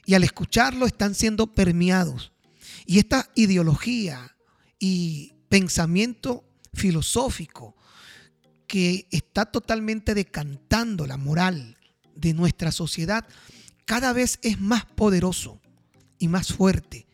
Y 0.06 0.14
al 0.14 0.26
escucharlo 0.26 0.86
están 0.86 1.16
siendo 1.16 1.54
permeados. 1.54 2.34
Y 2.88 3.00
esta 3.00 3.30
ideología 3.36 4.38
y 4.80 5.34
pensamiento 5.50 6.46
filosófico 6.74 7.76
que 8.66 9.08
está 9.12 9.46
totalmente 9.46 10.14
decantando 10.14 11.06
la 11.06 11.18
moral 11.18 11.78
de 12.16 12.34
nuestra 12.34 12.72
sociedad, 12.72 13.28
cada 13.86 14.14
vez 14.14 14.40
es 14.42 14.60
más 14.62 14.86
poderoso 14.86 15.62
y 16.18 16.30
más 16.30 16.54
fuerte. 16.54 17.08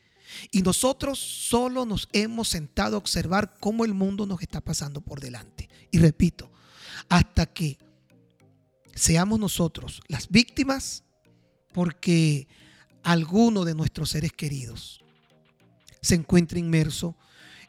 Y 0.52 0.62
nosotros 0.62 1.18
solo 1.18 1.86
nos 1.86 2.08
hemos 2.14 2.50
sentado 2.50 2.96
a 2.96 3.00
observar 3.00 3.56
cómo 3.60 3.84
el 3.84 3.96
mundo 3.96 4.28
nos 4.28 4.42
está 4.44 4.62
pasando 4.62 5.02
por 5.02 5.20
delante. 5.20 5.70
Y 5.92 5.98
repito, 5.98 6.52
hasta 7.10 7.48
que 7.48 7.80
seamos 8.94 9.40
nosotros 9.40 10.02
las 10.08 10.30
víctimas 10.30 11.04
porque 11.74 12.48
alguno 13.02 13.66
de 13.66 13.74
nuestros 13.74 14.12
seres 14.12 14.32
queridos 14.34 15.03
se 16.04 16.16
encuentre 16.16 16.60
inmerso 16.60 17.16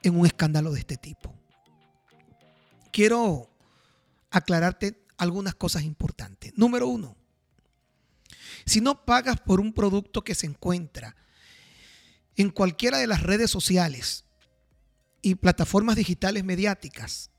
en 0.03 0.19
un 0.19 0.27
escándalo 0.27 0.73
de 0.73 0.81
este 0.81 0.99
tipo. 0.99 1.33
Quiero 2.93 3.49
aclararte 4.31 5.03
algunas 5.17 5.55
cosas 5.55 5.85
importantes. 5.85 6.53
Número 6.57 6.89
uno, 6.89 7.17
si 8.67 8.81
no 8.81 9.05
pagas 9.05 9.41
por 9.41 9.61
un 9.61 9.73
producto 9.73 10.23
que 10.25 10.35
se 10.35 10.47
encuentra 10.47 11.17
en 12.37 12.51
cualquiera 12.51 12.99
de 12.99 13.07
las 13.07 13.23
redes 13.23 13.51
sociales 13.51 14.25
y 15.23 15.37
plataformas 15.37 15.97
digitales 15.97 16.45
mediáticas, 16.45 17.31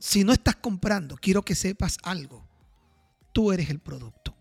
si 0.00 0.24
no 0.24 0.32
estás 0.32 0.56
comprando, 0.56 1.16
quiero 1.16 1.42
que 1.42 1.54
sepas 1.54 1.98
algo. 2.02 2.48
Tú 3.32 3.52
eres 3.52 3.68
el 3.68 3.78
producto. 3.78 4.34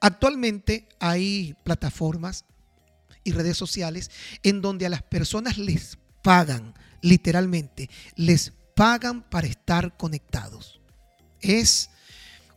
Actualmente 0.00 0.88
hay 0.98 1.54
plataformas 1.62 2.46
y 3.24 3.32
redes 3.32 3.56
sociales 3.56 4.10
en 4.42 4.62
donde 4.62 4.86
a 4.86 4.90
las 4.90 5.02
personas 5.02 5.58
les 5.58 5.98
pagan, 6.22 6.74
literalmente, 7.00 7.90
les 8.16 8.52
pagan 8.74 9.22
para 9.28 9.46
estar 9.46 9.96
conectados. 9.96 10.80
Es 11.40 11.90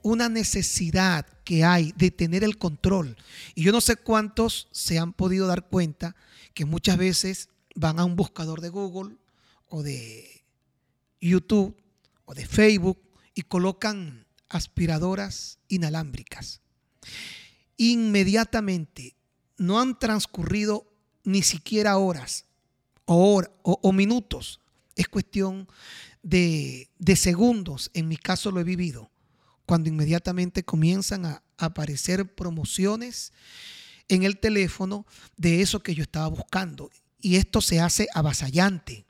una 0.02 0.30
necesidad 0.30 1.26
que 1.44 1.64
hay 1.64 1.92
de 1.98 2.12
tener 2.12 2.44
el 2.44 2.58
control. 2.58 3.18
Y 3.56 3.64
yo 3.64 3.72
no 3.72 3.82
sé 3.82 3.96
cuántos 3.96 4.68
se 4.72 5.00
han 5.00 5.14
podido 5.14 5.48
dar 5.48 5.68
cuenta 5.68 6.16
que 6.54 6.66
muchas 6.66 6.98
veces 6.98 7.50
van 7.76 8.00
a 8.00 8.06
un 8.06 8.16
buscador 8.16 8.62
de 8.62 8.70
Google 8.70 9.18
o 9.68 9.84
de 9.84 10.44
YouTube 11.20 11.76
o 12.26 12.34
de 12.34 12.46
Facebook 12.46 13.00
y 13.34 13.42
colocan 13.44 14.26
aspiradoras 14.50 15.60
inalámbricas. 15.68 16.62
Inmediatamente, 17.78 19.16
no 19.58 19.80
han 19.80 19.98
transcurrido 19.98 20.86
ni 21.24 21.42
siquiera 21.42 21.98
horas 21.98 22.46
o, 23.06 23.42
o, 23.64 23.80
o 23.82 23.92
minutos. 23.92 24.60
Es 24.96 25.08
cuestión 25.08 25.68
de, 26.24 26.90
de 26.98 27.16
segundos. 27.16 27.92
En 27.94 28.08
mi 28.08 28.18
caso 28.18 28.52
lo 28.52 28.60
he 28.60 28.64
vivido. 28.64 29.12
Cuando 29.66 29.90
inmediatamente 29.90 30.64
comienzan 30.64 31.26
a 31.26 31.44
aparecer 31.58 32.36
promociones 32.36 33.34
en 34.08 34.24
el 34.24 34.38
teléfono 34.38 35.06
de 35.38 35.62
eso 35.62 35.82
que 35.82 35.96
yo 35.96 36.04
estaba 36.04 36.28
buscando. 36.28 36.92
Y 37.20 37.38
esto 37.38 37.62
se 37.62 37.80
hace 37.80 38.08
avasallante. 38.14 39.06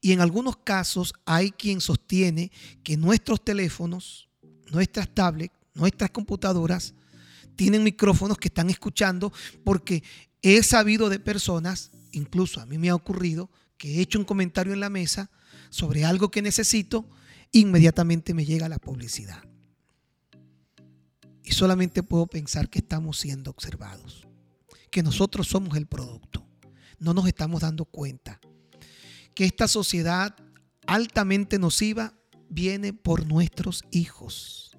Y 0.00 0.12
en 0.12 0.20
algunos 0.20 0.56
casos 0.56 1.12
hay 1.24 1.50
quien 1.50 1.80
sostiene 1.80 2.50
que 2.82 2.96
nuestros 2.96 3.44
teléfonos, 3.44 4.28
nuestras 4.70 5.08
tablets, 5.14 5.54
nuestras 5.74 6.10
computadoras 6.10 6.94
tienen 7.60 7.82
micrófonos 7.82 8.38
que 8.38 8.48
están 8.48 8.70
escuchando 8.70 9.34
porque 9.64 10.02
he 10.40 10.62
sabido 10.62 11.10
de 11.10 11.20
personas, 11.20 11.90
incluso 12.10 12.58
a 12.58 12.64
mí 12.64 12.78
me 12.78 12.88
ha 12.88 12.94
ocurrido, 12.94 13.50
que 13.76 13.98
he 13.98 14.00
hecho 14.00 14.18
un 14.18 14.24
comentario 14.24 14.72
en 14.72 14.80
la 14.80 14.88
mesa 14.88 15.30
sobre 15.68 16.06
algo 16.06 16.30
que 16.30 16.40
necesito, 16.40 17.06
inmediatamente 17.52 18.32
me 18.32 18.46
llega 18.46 18.70
la 18.70 18.78
publicidad. 18.78 19.44
Y 21.44 21.52
solamente 21.52 22.02
puedo 22.02 22.26
pensar 22.28 22.70
que 22.70 22.78
estamos 22.78 23.18
siendo 23.18 23.50
observados, 23.50 24.26
que 24.90 25.02
nosotros 25.02 25.46
somos 25.46 25.76
el 25.76 25.86
producto. 25.86 26.48
No 26.98 27.12
nos 27.12 27.26
estamos 27.28 27.60
dando 27.60 27.84
cuenta 27.84 28.40
que 29.34 29.44
esta 29.44 29.68
sociedad 29.68 30.34
altamente 30.86 31.58
nociva 31.58 32.14
viene 32.48 32.94
por 32.94 33.26
nuestros 33.26 33.84
hijos, 33.90 34.69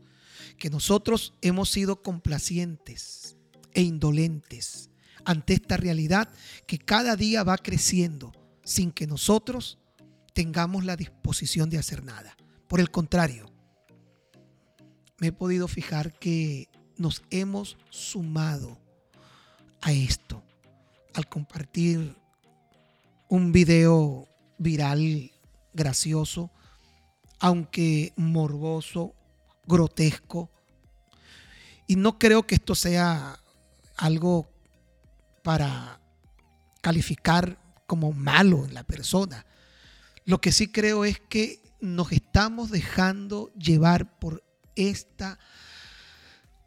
que 0.62 0.70
nosotros 0.70 1.34
hemos 1.42 1.72
sido 1.72 2.04
complacientes 2.04 3.36
e 3.74 3.82
indolentes 3.82 4.92
ante 5.26 5.54
esta 5.56 5.76
realidad 5.76 6.30
que 6.68 6.78
cada 6.78 7.16
día 7.16 7.44
va 7.44 7.58
creciendo 7.58 8.32
sin 8.64 8.92
que 8.92 9.08
nosotros 9.08 9.80
tengamos 10.36 10.86
la 10.86 10.96
disposición 10.96 11.72
de 11.72 11.80
hacer 11.80 12.04
nada. 12.04 12.38
Por 12.68 12.80
el 12.80 12.92
contrario, 12.92 13.52
me 15.18 15.28
he 15.30 15.32
podido 15.32 15.68
fijar 15.68 16.14
que 16.20 16.70
nos 16.96 17.24
hemos 17.32 17.76
sumado 17.90 18.78
a 19.82 19.92
esto 19.94 20.44
al 21.16 21.28
compartir 21.28 22.16
un 23.30 23.52
video 23.52 24.28
viral, 24.60 25.32
gracioso, 25.74 26.52
aunque 27.40 28.14
morboso, 28.16 29.16
grotesco. 29.66 30.50
Y 31.88 31.96
no 31.96 32.18
creo 32.18 32.48
que 32.48 32.56
esto 32.56 32.76
sea 32.76 33.40
algo 33.98 34.50
para 35.44 36.00
calificar 36.82 37.60
como 37.88 38.12
malo 38.12 38.66
en 38.66 38.74
la 38.74 38.84
persona. 38.84 39.46
Lo 40.26 40.40
que 40.40 40.52
sí 40.52 40.68
creo 40.68 41.06
es 41.06 41.20
que 41.20 41.62
nos 41.82 42.12
estamos 42.12 42.72
dejando 42.72 43.52
llevar 43.54 44.20
por 44.20 44.44
esta 44.76 45.40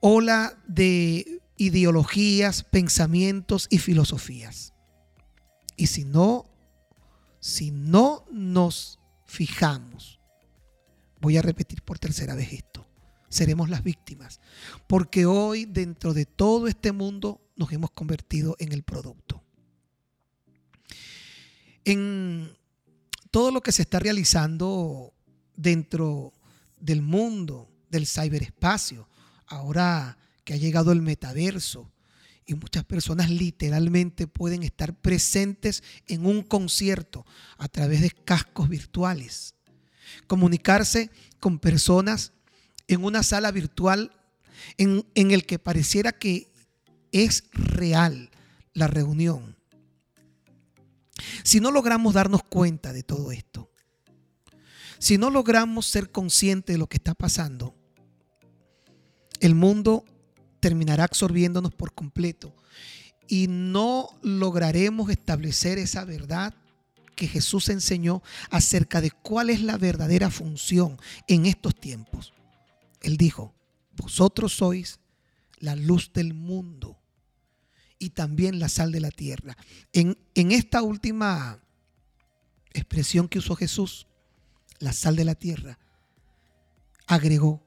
ola 0.01 0.59
de 0.67 1.41
ideologías, 1.57 2.65
pensamientos 2.65 3.67
y 3.71 3.79
filosofías. 3.79 4.75
Y 5.77 5.87
si 5.87 6.05
no 6.05 6.55
si 7.45 7.73
no 7.73 8.25
nos 8.33 8.99
fijamos, 9.27 10.19
voy 11.21 11.37
a 11.37 11.43
repetir 11.43 11.83
por 11.83 11.99
tercera 11.99 12.35
vez 12.35 12.55
esto, 12.55 12.84
seremos 13.35 13.69
las 13.69 13.83
víctimas, 13.83 14.41
porque 14.87 15.27
hoy 15.27 15.65
dentro 15.65 16.15
de 16.15 16.25
todo 16.25 16.69
este 16.69 16.93
mundo 16.93 17.41
nos 17.57 17.73
hemos 17.73 17.91
convertido 17.91 18.55
en 18.61 18.73
el 18.73 18.85
producto. 18.85 19.43
En 21.85 22.57
todo 23.33 23.51
lo 23.51 23.61
que 23.61 23.73
se 23.73 23.83
está 23.83 23.99
realizando 23.99 25.13
dentro 25.57 26.33
del 26.79 27.03
mundo 27.03 27.69
del 27.91 28.07
ciberespacio, 28.07 29.09
ahora 29.47 30.17
que 30.45 30.55
ha 30.55 30.57
llegado 30.57 30.93
el 30.93 31.03
metaverso, 31.03 31.91
y 32.47 32.55
muchas 32.55 32.85
personas 32.85 33.31
literalmente 33.31 34.29
pueden 34.29 34.63
estar 34.63 34.95
presentes 34.95 35.83
en 36.07 36.25
un 36.27 36.43
concierto 36.43 37.27
a 37.57 37.67
través 37.69 38.03
de 38.03 38.11
cascos 38.11 38.69
virtuales. 38.69 39.55
Comunicarse 40.27 41.11
con 41.41 41.59
personas 41.59 42.33
en 42.89 43.05
una 43.05 43.23
sala 43.23 43.51
virtual 43.51 44.13
en, 44.79 45.07
en 45.15 45.31
el 45.31 45.47
que 45.47 45.59
pareciera 45.59 46.13
que 46.13 46.53
es 47.13 47.45
real 47.53 48.31
la 48.73 48.89
reunión. 48.89 49.57
Si 51.43 51.61
no 51.61 51.71
logramos 51.71 52.15
darnos 52.15 52.43
cuenta 52.43 52.93
de 52.93 53.03
todo 53.03 53.33
esto, 53.33 53.71
si 54.99 55.19
no 55.19 55.31
logramos 55.31 55.87
ser 55.87 56.11
conscientes 56.11 56.75
de 56.75 56.79
lo 56.79 56.89
que 56.89 56.97
está 56.97 57.15
pasando, 57.15 57.75
el 59.41 59.55
mundo 59.55 60.05
terminará 60.61 61.05
absorbiéndonos 61.05 61.75
por 61.75 61.93
completo 61.93 62.55
y 63.29 63.47
no 63.49 64.09
lograremos 64.23 65.11
establecer 65.11 65.79
esa 65.79 66.05
verdad 66.05 66.55
que 67.15 67.29
Jesús 67.29 67.69
enseñó 67.69 68.23
acerca 68.51 69.01
de 69.01 69.11
cuál 69.11 69.51
es 69.51 69.61
la 69.61 69.77
verdadera 69.77 70.31
función 70.31 70.99
en 71.29 71.47
estos 71.47 71.75
tiempos. 71.75 72.33
Él 73.05 73.19
dijo, 73.19 73.55
vosotros 73.97 74.55
sois 74.55 74.99
la 75.59 75.77
luz 75.77 76.13
del 76.13 76.33
mundo 76.33 76.99
y 77.99 78.11
también 78.11 78.59
la 78.59 78.69
sal 78.69 78.93
de 78.93 79.01
la 79.01 79.11
tierra. 79.11 79.57
En, 79.93 80.19
en 80.35 80.53
esta 80.53 80.83
última 80.83 81.63
expresión 82.73 83.29
que 83.29 83.39
usó 83.39 83.57
Jesús, 83.57 84.07
la 84.79 84.93
sal 84.93 85.17
de 85.17 85.25
la 85.25 85.35
tierra, 85.35 85.79
agregó, 87.07 87.63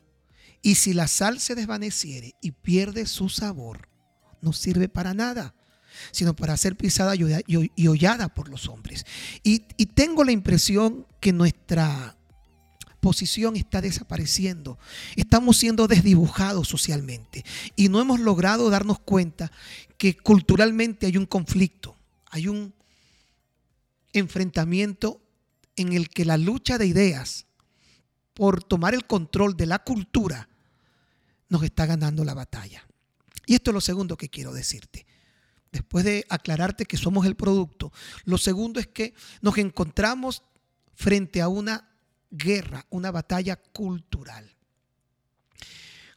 y 0.64 0.76
si 0.76 0.94
la 0.94 1.08
sal 1.08 1.40
se 1.40 1.54
desvaneciere 1.54 2.34
y 2.42 2.52
pierde 2.52 3.06
su 3.06 3.30
sabor, 3.30 3.88
no 4.42 4.54
sirve 4.54 4.90
para 4.90 5.14
nada, 5.14 5.54
sino 6.12 6.36
para 6.36 6.58
ser 6.58 6.76
pisada 6.76 7.14
y 7.16 7.88
hollada 7.88 8.34
por 8.34 8.50
los 8.50 8.68
hombres. 8.68 9.06
Y, 9.44 9.66
y 9.78 9.86
tengo 9.86 10.24
la 10.24 10.32
impresión 10.32 11.06
que 11.20 11.32
nuestra 11.32 12.17
está 13.56 13.82
desapareciendo. 13.82 14.78
Estamos 15.16 15.58
siendo 15.58 15.88
desdibujados 15.88 16.68
socialmente 16.68 17.46
y 17.76 17.90
no 17.90 18.02
hemos 18.02 18.20
logrado 18.20 18.70
darnos 18.70 19.00
cuenta 19.00 19.52
que 19.98 20.16
culturalmente 20.18 21.06
hay 21.06 21.18
un 21.18 21.26
conflicto, 21.26 21.96
hay 22.30 22.48
un 22.48 22.74
enfrentamiento 24.14 25.22
en 25.76 25.94
el 25.94 26.10
que 26.10 26.26
la 26.26 26.38
lucha 26.38 26.78
de 26.78 26.88
ideas 26.88 27.46
por 28.34 28.64
tomar 28.64 28.94
el 28.94 29.06
control 29.06 29.56
de 29.56 29.66
la 29.66 29.80
cultura 29.80 30.50
nos 31.50 31.64
está 31.64 31.86
ganando 31.86 32.24
la 32.24 32.34
batalla. 32.34 32.86
Y 33.46 33.56
esto 33.56 33.72
es 33.72 33.74
lo 33.76 33.82
segundo 33.82 34.18
que 34.18 34.30
quiero 34.30 34.54
decirte. 34.54 35.06
Después 35.72 36.06
de 36.06 36.26
aclararte 36.30 36.86
que 36.86 36.98
somos 36.98 37.26
el 37.26 37.36
producto, 37.36 37.92
lo 38.26 38.38
segundo 38.38 38.80
es 38.80 38.88
que 38.88 39.14
nos 39.42 39.58
encontramos 39.58 40.44
frente 40.94 41.42
a 41.42 41.48
una 41.48 41.97
guerra, 42.30 42.86
una 42.90 43.12
batalla 43.12 43.56
cultural. 43.56 44.56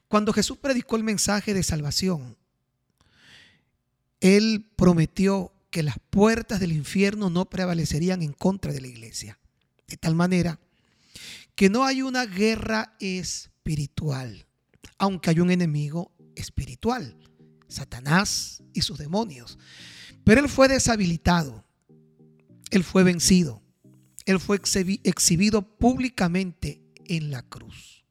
Cuando 0.08 0.32
Jesús 0.32 0.58
predicó 0.58 0.96
el 0.96 1.04
mensaje 1.04 1.54
de 1.54 1.62
salvación, 1.62 2.36
Él 4.20 4.68
prometió 4.76 5.52
que 5.70 5.82
las 5.82 5.96
puertas 6.10 6.60
del 6.60 6.72
infierno 6.72 7.30
no 7.30 7.48
prevalecerían 7.48 8.22
en 8.22 8.32
contra 8.32 8.72
de 8.72 8.80
la 8.80 8.88
iglesia. 8.88 9.38
De 9.86 9.96
tal 9.96 10.14
manera 10.14 10.58
que 11.54 11.70
no 11.70 11.84
hay 11.84 12.02
una 12.02 12.26
guerra 12.26 12.96
espiritual, 13.00 14.46
aunque 14.98 15.30
hay 15.30 15.40
un 15.40 15.50
enemigo 15.50 16.12
espiritual, 16.34 17.16
Satanás 17.68 18.62
y 18.72 18.82
sus 18.82 18.98
demonios. 18.98 19.58
Pero 20.24 20.40
Él 20.40 20.48
fue 20.48 20.68
deshabilitado, 20.68 21.64
Él 22.70 22.82
fue 22.84 23.04
vencido, 23.04 23.62
Él 24.26 24.40
fue 24.40 24.56
exhibido 24.56 25.62
públicamente 25.62 26.82
en 27.06 27.30
la 27.30 27.42
cruz. 27.42 28.04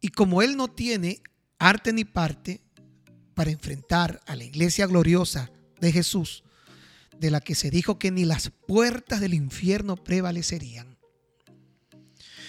Y 0.00 0.08
como 0.08 0.42
Él 0.42 0.56
no 0.56 0.68
tiene 0.68 1.22
arte 1.58 1.92
ni 1.92 2.04
parte 2.04 2.60
para 3.34 3.50
enfrentar 3.50 4.20
a 4.26 4.36
la 4.36 4.44
iglesia 4.44 4.86
gloriosa 4.86 5.50
de 5.80 5.92
Jesús, 5.92 6.44
de 7.18 7.30
la 7.30 7.40
que 7.40 7.54
se 7.54 7.70
dijo 7.70 7.98
que 7.98 8.10
ni 8.10 8.24
las 8.24 8.50
puertas 8.66 9.20
del 9.20 9.34
infierno 9.34 9.96
prevalecerían, 9.96 10.98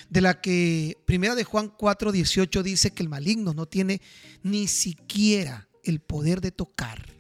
de 0.10 0.22
la 0.22 0.42
que 0.42 0.98
primera 1.06 1.36
de 1.36 1.44
Juan 1.44 1.70
4, 1.70 2.12
18 2.12 2.64
dice 2.64 2.92
que 2.92 3.04
el 3.04 3.10
maligno 3.10 3.54
no 3.54 3.68
tiene 3.68 4.02
ni 4.42 4.68
siquiera 4.68 5.70
el 5.84 6.00
poder 6.00 6.42
de 6.42 6.52
tocar. 6.52 7.14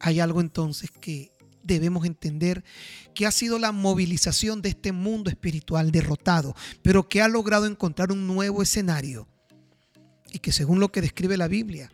Hay 0.00 0.20
algo 0.20 0.40
entonces 0.40 0.90
que 0.90 1.30
debemos 1.66 2.06
entender 2.06 2.64
que 3.14 3.26
ha 3.26 3.30
sido 3.30 3.58
la 3.58 3.72
movilización 3.72 4.62
de 4.62 4.70
este 4.70 4.92
mundo 4.92 5.30
espiritual 5.30 5.90
derrotado, 5.90 6.54
pero 6.82 7.08
que 7.08 7.22
ha 7.22 7.28
logrado 7.28 7.66
encontrar 7.66 8.12
un 8.12 8.26
nuevo 8.26 8.62
escenario 8.62 9.26
y 10.32 10.38
que 10.38 10.52
según 10.52 10.80
lo 10.80 10.92
que 10.92 11.00
describe 11.00 11.36
la 11.36 11.48
Biblia, 11.48 11.90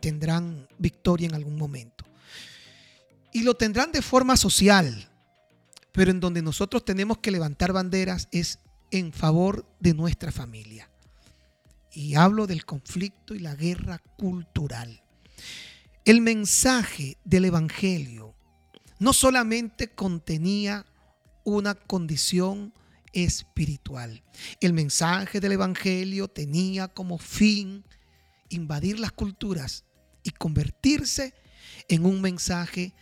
tendrán 0.00 0.68
victoria 0.78 1.28
en 1.28 1.34
algún 1.34 1.56
momento. 1.56 2.04
Y 3.32 3.42
lo 3.42 3.54
tendrán 3.54 3.92
de 3.92 4.02
forma 4.02 4.36
social, 4.36 5.10
pero 5.92 6.10
en 6.10 6.20
donde 6.20 6.42
nosotros 6.42 6.84
tenemos 6.84 7.18
que 7.18 7.30
levantar 7.30 7.72
banderas 7.72 8.28
es 8.30 8.60
en 8.90 9.12
favor 9.12 9.66
de 9.80 9.94
nuestra 9.94 10.30
familia. 10.30 10.88
Y 11.92 12.14
hablo 12.14 12.46
del 12.46 12.64
conflicto 12.64 13.34
y 13.34 13.40
la 13.40 13.54
guerra 13.54 13.98
cultural. 13.98 15.02
El 16.04 16.20
mensaje 16.20 17.18
del 17.24 17.46
Evangelio 17.46 18.35
no 18.98 19.12
solamente 19.12 19.88
contenía 19.88 20.86
una 21.44 21.74
condición 21.74 22.72
espiritual. 23.12 24.22
El 24.60 24.72
mensaje 24.72 25.40
del 25.40 25.52
Evangelio 25.52 26.28
tenía 26.28 26.88
como 26.88 27.18
fin 27.18 27.84
invadir 28.48 28.98
las 28.98 29.12
culturas 29.12 29.84
y 30.22 30.30
convertirse 30.30 31.34
en 31.88 32.04
un 32.04 32.20
mensaje 32.20 32.94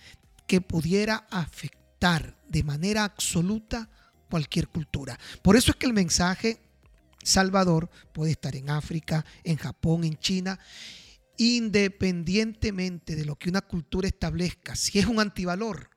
que 0.47 0.61
pudiera 0.61 1.27
afectar 1.31 2.37
de 2.49 2.63
manera 2.63 3.05
absoluta 3.05 3.89
cualquier 4.31 4.69
cultura. 4.69 5.19
Por 5.43 5.57
eso 5.57 5.71
es 5.71 5.77
que 5.77 5.87
el 5.87 5.93
mensaje 5.93 6.61
salvador 7.23 7.91
puede 8.13 8.33
estar 8.33 8.55
en 8.55 8.71
África, 8.71 9.25
en 9.43 9.57
Japón, 9.57 10.05
en 10.05 10.19
China, 10.19 10.59
independientemente 11.37 13.17
de 13.17 13.25
lo 13.25 13.37
que 13.37 13.49
una 13.49 13.63
cultura 13.63 14.09
establezca. 14.09 14.77
Si 14.77 14.99
es 14.99 15.07
un 15.07 15.21
antivalor, 15.21 15.91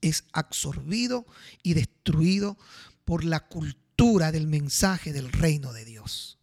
es 0.00 0.24
absorbido 0.32 1.26
y 1.62 1.74
destruido 1.74 2.58
por 3.04 3.24
la 3.24 3.46
cultura 3.46 4.32
del 4.32 4.46
mensaje 4.46 5.12
del 5.12 5.32
reino 5.32 5.72
de 5.72 5.84
Dios. 5.84 6.38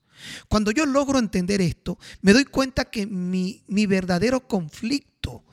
Cuando 0.48 0.72
yo 0.72 0.86
logro 0.86 1.20
entender 1.20 1.62
esto, 1.62 1.98
me 2.22 2.34
doy 2.34 2.46
cuenta 2.46 2.86
que 2.86 3.06
mi, 3.06 3.64
mi 3.68 3.86
verdadero 3.86 4.48
conflicto 4.48 5.44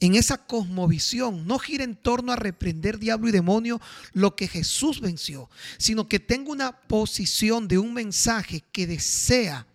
en 0.00 0.14
esa 0.14 0.38
cosmovisión 0.46 1.46
no 1.46 1.58
gira 1.58 1.84
en 1.84 1.96
torno 1.96 2.32
a 2.32 2.36
reprender 2.36 2.98
diablo 2.98 3.28
y 3.28 3.32
demonio 3.32 3.80
lo 4.12 4.36
que 4.36 4.48
Jesús 4.48 5.00
venció, 5.00 5.50
sino 5.78 6.08
que 6.08 6.20
tengo 6.20 6.52
una 6.52 6.80
posición 6.80 7.68
de 7.68 7.78
un 7.78 7.94
mensaje 7.94 8.62
que 8.72 8.86
desea 8.86 9.66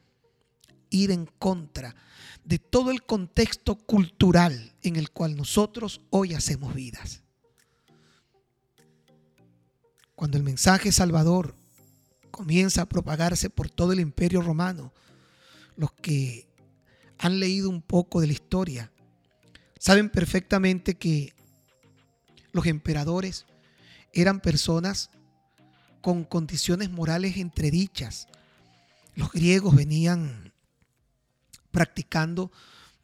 ir 0.90 1.12
en 1.12 1.26
contra 1.26 1.96
de 2.44 2.60
todo 2.60 2.92
el 2.92 3.04
contexto 3.04 3.76
cultural 3.76 4.74
en 4.82 4.96
el 4.96 5.12
cual 5.12 5.36
nosotros 5.36 6.02
hoy 6.10 6.34
hacemos 6.34 6.74
vidas. 6.74 7.22
Cuando 10.16 10.38
el 10.38 10.44
mensaje 10.44 10.92
salvador 10.92 11.56
comienza 12.32 12.82
a 12.82 12.90
propagarse 12.90 13.50
por 13.50 13.70
todo 13.70 13.94
el 13.94 14.00
imperio 14.00 14.42
romano, 14.42 14.94
los 15.76 15.92
que 15.94 16.48
han 17.18 17.40
leído 17.40 17.70
un 17.70 17.82
poco 17.82 18.20
de 18.20 18.28
la 18.28 18.34
historia 18.34 18.92
saben 19.78 20.10
perfectamente 20.10 20.96
que 20.96 21.34
los 22.52 22.66
emperadores 22.66 23.46
eran 24.14 24.42
personas 24.42 25.10
con 26.02 26.24
condiciones 26.24 26.90
morales 26.90 27.38
entredichas. 27.38 28.28
Los 29.16 29.32
griegos 29.32 29.76
venían 29.76 30.54
practicando 31.72 32.52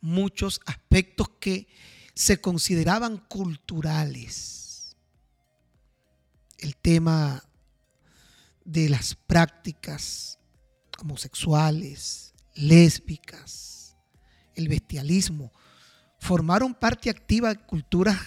muchos 0.01 0.61
aspectos 0.65 1.29
que 1.39 1.67
se 2.13 2.39
consideraban 2.39 3.17
culturales 3.17 4.55
el 6.57 6.75
tema 6.75 7.43
de 8.63 8.89
las 8.89 9.15
prácticas 9.15 10.39
homosexuales, 10.99 12.33
lésbicas, 12.55 13.95
el 14.55 14.67
bestialismo, 14.67 15.53
formaron 16.19 16.73
parte 16.73 17.09
activa 17.09 17.49
de 17.49 17.59
culturas 17.59 18.17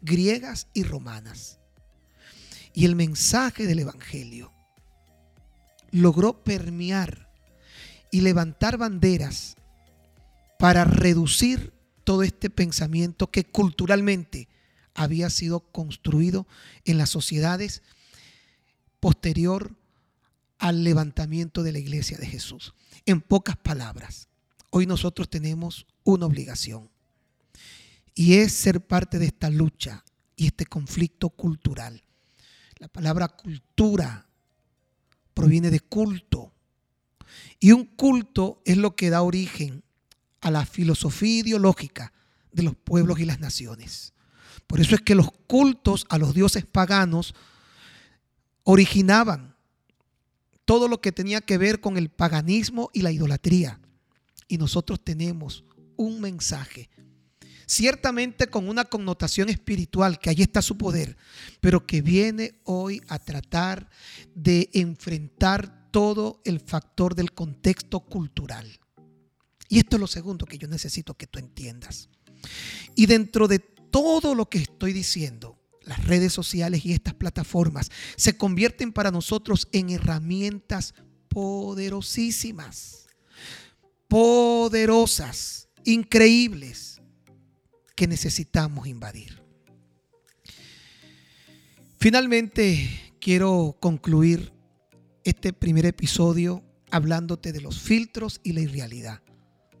griegas 0.00 0.68
y 0.72 0.84
romanas. 0.84 1.58
Y 2.72 2.86
el 2.86 2.94
mensaje 2.94 3.66
del 3.66 3.80
Evangelio 3.80 4.52
logró 5.90 6.44
permear 6.44 7.30
y 8.10 8.22
levantar 8.22 8.78
banderas 8.78 9.57
para 10.58 10.84
reducir 10.84 11.72
todo 12.04 12.22
este 12.22 12.50
pensamiento 12.50 13.30
que 13.30 13.44
culturalmente 13.44 14.48
había 14.92 15.30
sido 15.30 15.60
construido 15.60 16.46
en 16.84 16.98
las 16.98 17.10
sociedades 17.10 17.82
posterior 19.00 19.76
al 20.58 20.82
levantamiento 20.82 21.62
de 21.62 21.72
la 21.72 21.78
iglesia 21.78 22.18
de 22.18 22.26
Jesús. 22.26 22.74
En 23.06 23.20
pocas 23.20 23.56
palabras, 23.56 24.28
hoy 24.70 24.86
nosotros 24.86 25.30
tenemos 25.30 25.86
una 26.02 26.26
obligación 26.26 26.90
y 28.14 28.34
es 28.34 28.52
ser 28.52 28.80
parte 28.80 29.20
de 29.20 29.26
esta 29.26 29.50
lucha 29.50 30.04
y 30.34 30.46
este 30.46 30.66
conflicto 30.66 31.30
cultural. 31.30 32.02
La 32.78 32.88
palabra 32.88 33.28
cultura 33.28 34.26
proviene 35.34 35.70
de 35.70 35.78
culto 35.78 36.52
y 37.60 37.70
un 37.70 37.84
culto 37.84 38.60
es 38.64 38.76
lo 38.76 38.96
que 38.96 39.10
da 39.10 39.22
origen 39.22 39.84
a 40.40 40.50
la 40.50 40.64
filosofía 40.64 41.40
ideológica 41.40 42.12
de 42.52 42.62
los 42.62 42.76
pueblos 42.76 43.18
y 43.20 43.24
las 43.24 43.40
naciones. 43.40 44.12
Por 44.66 44.80
eso 44.80 44.94
es 44.94 45.00
que 45.00 45.14
los 45.14 45.30
cultos 45.46 46.06
a 46.08 46.18
los 46.18 46.34
dioses 46.34 46.66
paganos 46.66 47.34
originaban 48.64 49.56
todo 50.64 50.88
lo 50.88 51.00
que 51.00 51.12
tenía 51.12 51.40
que 51.40 51.56
ver 51.56 51.80
con 51.80 51.96
el 51.96 52.10
paganismo 52.10 52.90
y 52.92 53.00
la 53.00 53.10
idolatría. 53.10 53.80
Y 54.48 54.58
nosotros 54.58 55.02
tenemos 55.02 55.64
un 55.96 56.20
mensaje, 56.20 56.90
ciertamente 57.66 58.48
con 58.48 58.68
una 58.68 58.84
connotación 58.84 59.48
espiritual, 59.48 60.18
que 60.18 60.28
ahí 60.28 60.42
está 60.42 60.60
su 60.60 60.76
poder, 60.76 61.16
pero 61.60 61.86
que 61.86 62.02
viene 62.02 62.60
hoy 62.64 63.00
a 63.08 63.18
tratar 63.18 63.88
de 64.34 64.68
enfrentar 64.74 65.90
todo 65.90 66.42
el 66.44 66.60
factor 66.60 67.14
del 67.14 67.32
contexto 67.32 68.00
cultural. 68.00 68.78
Y 69.68 69.78
esto 69.78 69.96
es 69.96 70.00
lo 70.00 70.06
segundo 70.06 70.46
que 70.46 70.58
yo 70.58 70.68
necesito 70.68 71.14
que 71.14 71.26
tú 71.26 71.38
entiendas. 71.38 72.08
Y 72.94 73.06
dentro 73.06 73.48
de 73.48 73.58
todo 73.58 74.34
lo 74.34 74.48
que 74.48 74.58
estoy 74.58 74.92
diciendo, 74.92 75.58
las 75.82 76.04
redes 76.06 76.32
sociales 76.32 76.84
y 76.84 76.92
estas 76.92 77.14
plataformas 77.14 77.90
se 78.16 78.36
convierten 78.36 78.92
para 78.92 79.10
nosotros 79.10 79.68
en 79.72 79.90
herramientas 79.90 80.94
poderosísimas, 81.28 83.06
poderosas, 84.06 85.68
increíbles, 85.84 87.00
que 87.94 88.06
necesitamos 88.06 88.86
invadir. 88.86 89.42
Finalmente, 91.98 93.14
quiero 93.20 93.76
concluir 93.80 94.52
este 95.24 95.52
primer 95.52 95.84
episodio 95.84 96.62
hablándote 96.90 97.52
de 97.52 97.60
los 97.60 97.80
filtros 97.80 98.40
y 98.44 98.52
la 98.52 98.60
irrealidad, 98.60 99.20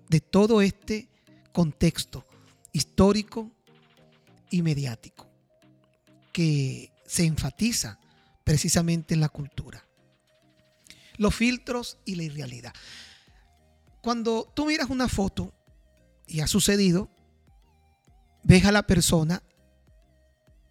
de 0.08 0.20
todo 0.20 0.62
este 0.62 1.08
contexto 1.52 2.24
histórico 2.72 3.50
y 4.50 4.62
mediático 4.62 5.26
que 6.32 6.92
se 7.06 7.24
enfatiza 7.24 7.98
precisamente 8.44 9.14
en 9.14 9.20
la 9.20 9.28
cultura. 9.28 9.84
Los 11.16 11.34
filtros 11.34 11.98
y 12.04 12.14
la 12.14 12.22
irrealidad. 12.22 12.72
Cuando 14.00 14.50
tú 14.54 14.66
miras 14.66 14.88
una 14.88 15.08
foto, 15.08 15.52
y 16.28 16.40
ha 16.40 16.46
sucedido, 16.46 17.10
ves 18.44 18.64
a 18.66 18.72
la 18.72 18.86
persona 18.86 19.42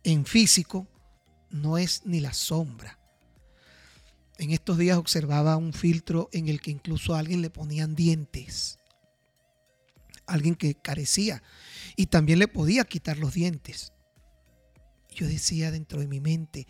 en 0.04 0.26
físico, 0.26 0.88
no 1.50 1.78
es 1.78 2.06
ni 2.06 2.20
la 2.20 2.34
sombra. 2.34 3.00
En 4.38 4.52
estos 4.52 4.78
días 4.78 4.98
observaba 4.98 5.58
un 5.58 5.74
filtro 5.74 6.30
en 6.32 6.48
el 6.48 6.62
que 6.62 6.72
incluso 6.72 7.16
a 7.16 7.20
alguien 7.20 7.42
le 7.42 7.50
ponían 7.50 7.96
dientes. 7.96 8.77
Alguien 10.28 10.56
que 10.56 10.76
carecía. 10.76 11.42
Y 11.96 12.08
también 12.08 12.40
le 12.40 12.48
podía 12.48 12.84
quitar 12.84 13.18
los 13.18 13.34
dientes. 13.34 13.94
Yo 15.10 15.28
decía 15.28 15.72
dentro 15.72 16.00
de 16.00 16.08
mi 16.08 16.20
mente, 16.20 16.68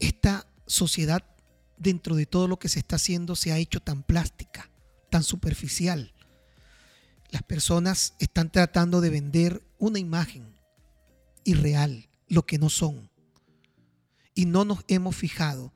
esta 0.00 0.46
sociedad 0.66 1.24
dentro 1.76 2.16
de 2.16 2.26
todo 2.26 2.48
lo 2.48 2.58
que 2.58 2.68
se 2.68 2.80
está 2.80 2.96
haciendo 2.96 3.36
se 3.36 3.52
ha 3.52 3.58
hecho 3.58 3.80
tan 3.80 4.02
plástica, 4.02 4.70
tan 5.10 5.22
superficial. 5.22 6.14
Las 7.30 7.42
personas 7.42 8.14
están 8.18 8.50
tratando 8.50 9.00
de 9.00 9.10
vender 9.10 9.62
una 9.78 9.98
imagen 9.98 10.58
irreal, 11.44 12.08
lo 12.28 12.44
que 12.46 12.58
no 12.58 12.70
son. 12.70 13.10
Y 14.34 14.46
no 14.46 14.64
nos 14.64 14.84
hemos 14.88 15.16
fijado 15.16 15.72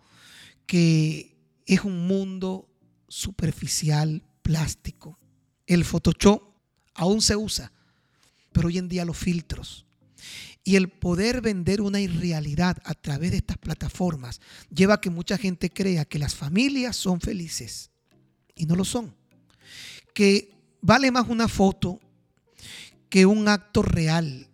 que 0.66 1.36
es 1.66 1.84
un 1.84 2.06
mundo 2.06 2.68
superficial, 3.08 4.22
plástico. 4.42 5.18
El 5.66 5.84
Photoshop 5.84 6.51
aún 6.94 7.22
se 7.22 7.36
usa, 7.36 7.72
pero 8.52 8.68
hoy 8.68 8.78
en 8.78 8.88
día 8.88 9.04
los 9.04 9.16
filtros 9.16 9.86
y 10.64 10.76
el 10.76 10.88
poder 10.88 11.40
vender 11.40 11.80
una 11.80 12.00
irrealidad 12.00 12.78
a 12.84 12.94
través 12.94 13.32
de 13.32 13.38
estas 13.38 13.58
plataformas 13.58 14.40
lleva 14.72 14.94
a 14.94 15.00
que 15.00 15.10
mucha 15.10 15.36
gente 15.36 15.70
crea 15.70 16.04
que 16.04 16.18
las 16.18 16.34
familias 16.34 16.96
son 16.96 17.20
felices 17.20 17.90
y 18.54 18.66
no 18.66 18.76
lo 18.76 18.84
son. 18.84 19.14
Que 20.14 20.54
vale 20.80 21.10
más 21.10 21.28
una 21.28 21.48
foto 21.48 22.00
que 23.08 23.26
un 23.26 23.48
acto 23.48 23.82
real, 23.82 24.48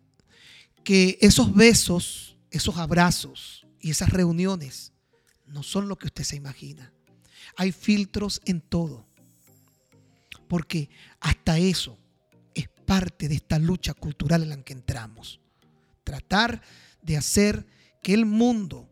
que 0.82 1.18
esos 1.20 1.54
besos, 1.54 2.36
esos 2.50 2.76
abrazos 2.78 3.66
y 3.80 3.90
esas 3.90 4.08
reuniones 4.10 4.92
no 5.46 5.62
son 5.62 5.88
lo 5.88 5.96
que 5.96 6.06
usted 6.06 6.24
se 6.24 6.36
imagina. 6.36 6.92
Hay 7.56 7.72
filtros 7.72 8.40
en 8.46 8.60
todo. 8.60 9.06
Porque 10.48 10.88
hasta 11.20 11.58
eso 11.58 11.92
es 11.92 12.07
parte 12.88 13.28
de 13.28 13.34
esta 13.34 13.58
lucha 13.58 13.92
cultural 13.92 14.44
en 14.44 14.48
la 14.48 14.62
que 14.62 14.72
entramos. 14.72 15.40
Tratar 16.04 16.62
de 17.02 17.18
hacer 17.18 17.66
que 18.02 18.14
el 18.14 18.24
mundo 18.24 18.88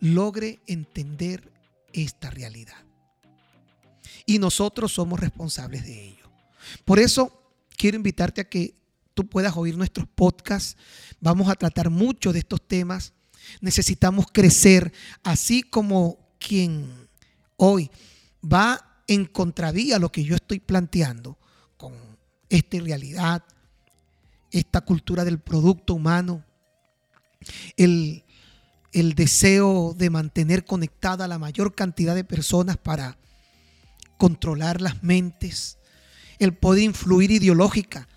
logre 0.00 0.60
entender 0.66 1.50
esta 1.94 2.28
realidad. 2.28 2.76
Y 4.26 4.38
nosotros 4.38 4.92
somos 4.92 5.18
responsables 5.18 5.84
de 5.84 6.08
ello. 6.08 6.30
Por 6.84 6.98
eso 6.98 7.32
quiero 7.74 7.96
invitarte 7.96 8.42
a 8.42 8.50
que 8.50 8.74
tú 9.14 9.26
puedas 9.30 9.56
oír 9.56 9.78
nuestros 9.78 10.06
podcasts. 10.06 10.76
Vamos 11.20 11.48
a 11.48 11.54
tratar 11.54 11.88
mucho 11.88 12.34
de 12.34 12.40
estos 12.40 12.60
temas. 12.68 13.14
Necesitamos 13.62 14.26
crecer, 14.30 14.92
así 15.22 15.62
como 15.62 16.18
quien 16.38 17.08
hoy 17.56 17.90
va 18.44 19.00
en 19.06 19.24
contravía 19.24 19.96
a 19.96 20.00
lo 20.00 20.12
que 20.12 20.22
yo 20.22 20.34
estoy 20.36 20.60
planteando 20.60 21.38
esta 22.56 22.78
realidad, 22.78 23.44
esta 24.50 24.80
cultura 24.82 25.24
del 25.24 25.38
producto 25.38 25.94
humano, 25.94 26.44
el, 27.76 28.24
el 28.92 29.14
deseo 29.14 29.94
de 29.96 30.10
mantener 30.10 30.64
conectada 30.64 31.24
a 31.24 31.28
la 31.28 31.38
mayor 31.38 31.74
cantidad 31.74 32.14
de 32.14 32.24
personas 32.24 32.76
para 32.76 33.18
controlar 34.16 34.80
las 34.80 35.02
mentes, 35.02 35.78
el 36.38 36.54
poder 36.54 36.84
influir 36.84 37.30
ideológica 37.30 38.08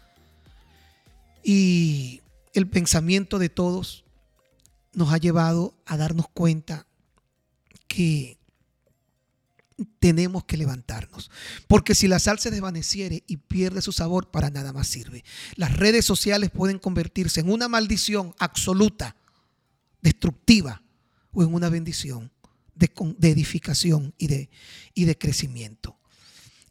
y 1.43 2.21
el 2.53 2.67
pensamiento 2.67 3.39
de 3.39 3.49
todos 3.49 4.03
nos 4.93 5.13
ha 5.13 5.17
llevado 5.17 5.75
a 5.85 5.97
darnos 5.97 6.27
cuenta 6.29 6.87
que 7.87 8.36
tenemos 9.99 10.45
que 10.45 10.57
levantarnos. 10.57 11.29
Porque 11.67 11.95
si 11.95 12.07
la 12.07 12.19
sal 12.19 12.39
se 12.39 12.51
desvaneciere 12.51 13.23
y 13.27 13.37
pierde 13.37 13.81
su 13.81 13.91
sabor, 13.91 14.31
para 14.31 14.49
nada 14.49 14.73
más 14.73 14.87
sirve. 14.87 15.23
Las 15.55 15.75
redes 15.75 16.05
sociales 16.05 16.49
pueden 16.49 16.79
convertirse 16.79 17.39
en 17.39 17.51
una 17.51 17.67
maldición 17.67 18.33
absoluta, 18.39 19.15
destructiva, 20.01 20.81
o 21.31 21.43
en 21.43 21.53
una 21.53 21.69
bendición 21.69 22.31
de, 22.73 22.91
edificación 23.29 24.13
y 24.17 24.27
de, 24.27 24.49
y 24.95 25.05
de 25.05 25.17
crecimiento. 25.17 25.99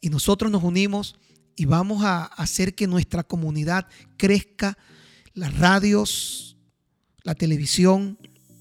Y 0.01 0.09
nosotros 0.09 0.51
nos 0.51 0.63
unimos 0.63 1.15
y 1.55 1.65
vamos 1.65 2.03
a 2.03 2.25
hacer 2.25 2.75
que 2.75 2.87
nuestra 2.87 3.23
comunidad 3.23 3.87
crezca. 4.17 4.77
Las 5.33 5.57
radios, 5.57 6.57
la 7.23 7.35
televisión 7.35 8.17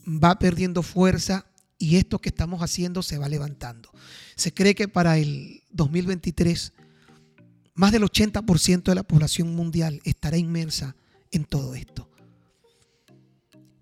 va 0.07 0.39
perdiendo 0.39 0.83
fuerza 0.83 1.47
y 1.79 1.97
esto 1.97 2.21
que 2.21 2.29
estamos 2.29 2.63
haciendo 2.63 3.03
se 3.03 3.19
va 3.19 3.29
levantando. 3.29 3.91
Se 4.37 4.53
cree 4.53 4.75
que 4.75 4.87
para 4.87 5.19
el 5.19 5.63
2023 5.71 6.73
más 7.77 7.93
del 7.93 8.05
80% 8.05 8.85
de 8.85 8.95
la 8.95 9.03
población 9.03 9.55
mundial 9.55 10.01
estará 10.05 10.39
inmersa 10.39 10.97
en 11.31 11.45
todo 11.45 11.75
esto. 11.75 12.11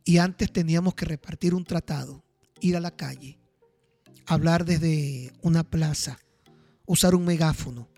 Y 0.05 0.19
antes 0.19 0.53
teníamos 0.53 0.95
que 0.95 1.07
repartir 1.07 1.55
un 1.55 1.65
tratado, 1.65 2.25
ir 2.61 2.77
a 2.77 2.81
la 2.81 2.91
calle, 2.91 3.39
hablar 4.27 4.65
desde 4.65 5.33
una 5.43 5.63
plaza, 5.63 6.19
usar 6.87 7.15
un 7.15 7.25
megáfono. 7.25 7.89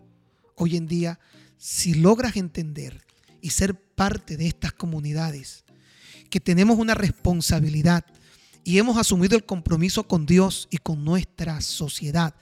Hoy 0.55 0.77
en 0.77 0.87
día, 0.87 1.19
si 1.57 1.95
logras 1.95 2.37
entender 2.37 3.03
y 3.41 3.51
ser 3.51 3.75
parte 3.75 4.37
de 4.37 4.47
estas 4.49 4.75
comunidades, 4.75 5.65
que 6.29 6.41
tenemos 6.41 6.79
una 6.79 6.95
responsabilidad 6.95 8.05
y 8.67 8.81
hemos 8.81 8.99
asumido 8.99 9.37
el 9.37 9.47
compromiso 9.47 10.09
con 10.09 10.27
Dios 10.27 10.67
y 10.73 10.79
con 10.79 11.05
nuestra 11.05 11.61
sociedad 11.61 12.35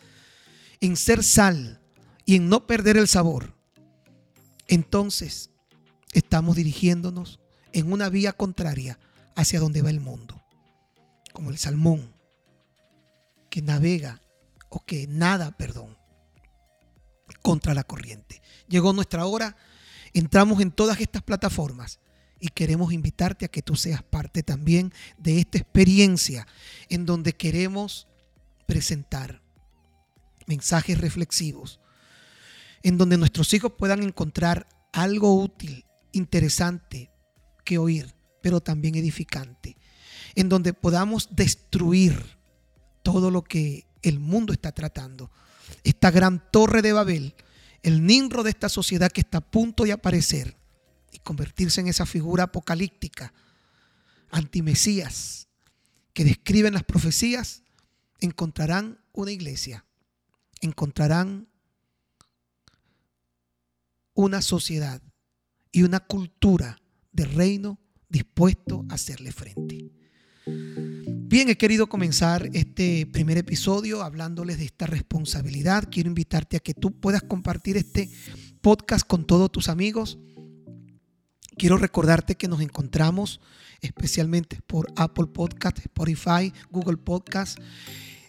en 0.81 0.97
ser 0.97 1.22
sal 1.22 1.83
y 2.25 2.37
en 2.37 2.49
no 2.49 2.66
perder 2.66 2.97
el 2.97 3.09
sabor, 3.09 3.55
entonces 4.66 5.51
estamos 6.14 6.57
dirigiéndonos 6.57 7.41
en 7.75 7.93
una 7.93 8.09
vía 8.09 8.33
contraria 8.33 8.99
hacia 9.37 9.61
donde 9.61 9.83
va 9.83 9.91
el 9.91 10.01
mundo, 10.01 10.43
como 11.35 11.51
el 11.51 11.59
salmón 11.59 12.14
que 13.51 13.61
navega 13.61 14.22
o 14.70 14.83
que 14.83 15.07
nada, 15.07 15.51
perdón, 15.51 15.99
contra 17.43 17.75
la 17.75 17.85
corriente. 17.85 18.41
Llegó 18.66 18.95
nuestra 18.95 19.27
hora, 19.27 19.59
entramos 20.14 20.62
en 20.62 20.70
todas 20.70 20.99
estas 21.01 21.22
plataformas 21.22 22.01
y 22.45 22.49
queremos 22.49 22.92
invitarte 22.92 23.47
a 23.47 23.49
que 23.49 23.62
tú 23.62 23.74
seas 23.74 24.03
parte 24.03 24.42
también 24.42 24.92
de 25.16 25.38
esta 25.38 25.57
experiencia 25.57 26.47
en 26.90 27.07
donde 27.07 27.32
queremos 27.32 28.07
presentar 28.66 29.40
mensajes 30.47 31.01
reflexivos, 31.01 31.80
en 32.82 32.99
donde 32.99 33.16
nuestros 33.16 33.55
hijos 33.55 33.72
puedan 33.78 34.03
encontrar 34.03 34.68
algo 34.92 35.40
útil, 35.40 35.86
interesante 36.12 37.11
que 37.64 37.78
oír, 37.78 38.14
pero 38.42 38.61
también 38.61 38.95
edificante, 38.95 39.78
en 40.34 40.51
donde 40.51 40.74
podamos 40.74 41.34
destruir 41.34 42.36
todo 43.03 43.30
lo 43.30 43.42
que 43.42 43.86
el 44.03 44.20
mundo 44.20 44.53
está 44.53 44.70
tratando. 44.72 45.30
Esta 45.82 46.11
gran 46.11 46.51
torre 46.51 46.82
de 46.82 46.92
Babel, 46.92 47.34
el 47.82 48.05
ninro 48.05 48.42
de 48.42 48.51
esta 48.51 48.68
sociedad 48.68 49.11
que 49.11 49.22
está 49.22 49.38
a 49.38 49.51
punto 49.51 49.84
de 49.84 49.92
aparecer, 49.92 50.59
convertirse 51.25 51.81
en 51.81 51.89
esa 51.89 52.07
figura 52.07 52.45
apocalíptica, 52.45 53.33
antimesías, 54.31 55.49
que 56.12 56.25
describen 56.25 56.75
las 56.75 56.85
profecías, 56.85 57.62
encontrarán 58.20 59.01
una 59.12 59.33
iglesia, 59.33 59.85
encontrarán 60.61 61.49
una 64.14 64.41
sociedad 64.41 65.03
y 65.72 65.83
una 65.83 66.01
cultura 66.01 66.79
de 67.11 67.25
reino 67.25 67.81
dispuesto 68.09 68.85
a 68.89 68.95
hacerle 68.95 69.33
frente. 69.33 69.91
Bien, 70.47 71.49
he 71.49 71.57
querido 71.57 71.89
comenzar 71.89 72.49
este 72.53 73.07
primer 73.07 73.39
episodio 73.39 74.03
hablándoles 74.03 74.59
de 74.59 74.66
esta 74.66 74.87
responsabilidad. 74.87 75.89
Quiero 75.91 76.09
invitarte 76.09 76.57
a 76.57 76.61
que 76.61 76.75
tú 76.75 77.01
puedas 77.01 77.22
compartir 77.22 77.77
este 77.77 78.09
podcast 78.61 79.05
con 79.07 79.27
todos 79.27 79.51
tus 79.51 79.68
amigos 79.68 80.18
Quiero 81.57 81.77
recordarte 81.77 82.35
que 82.35 82.49
nos 82.49 82.61
encontramos 82.61 83.41
especialmente 83.81 84.61
por 84.67 84.93
Apple 84.97 85.27
Podcast, 85.27 85.79
Spotify, 85.79 86.53
Google 86.71 86.97
Podcast, 86.97 87.59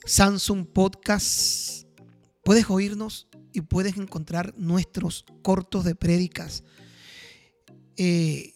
Samsung 0.05 0.67
Podcast, 0.67 1.85
Puedes 2.45 2.69
oírnos 2.69 3.27
y 3.53 3.61
puedes 3.61 3.97
encontrar 3.97 4.53
nuestros 4.55 5.25
cortos 5.41 5.83
de 5.83 5.95
prédicas, 5.95 6.63
eh, 7.97 8.53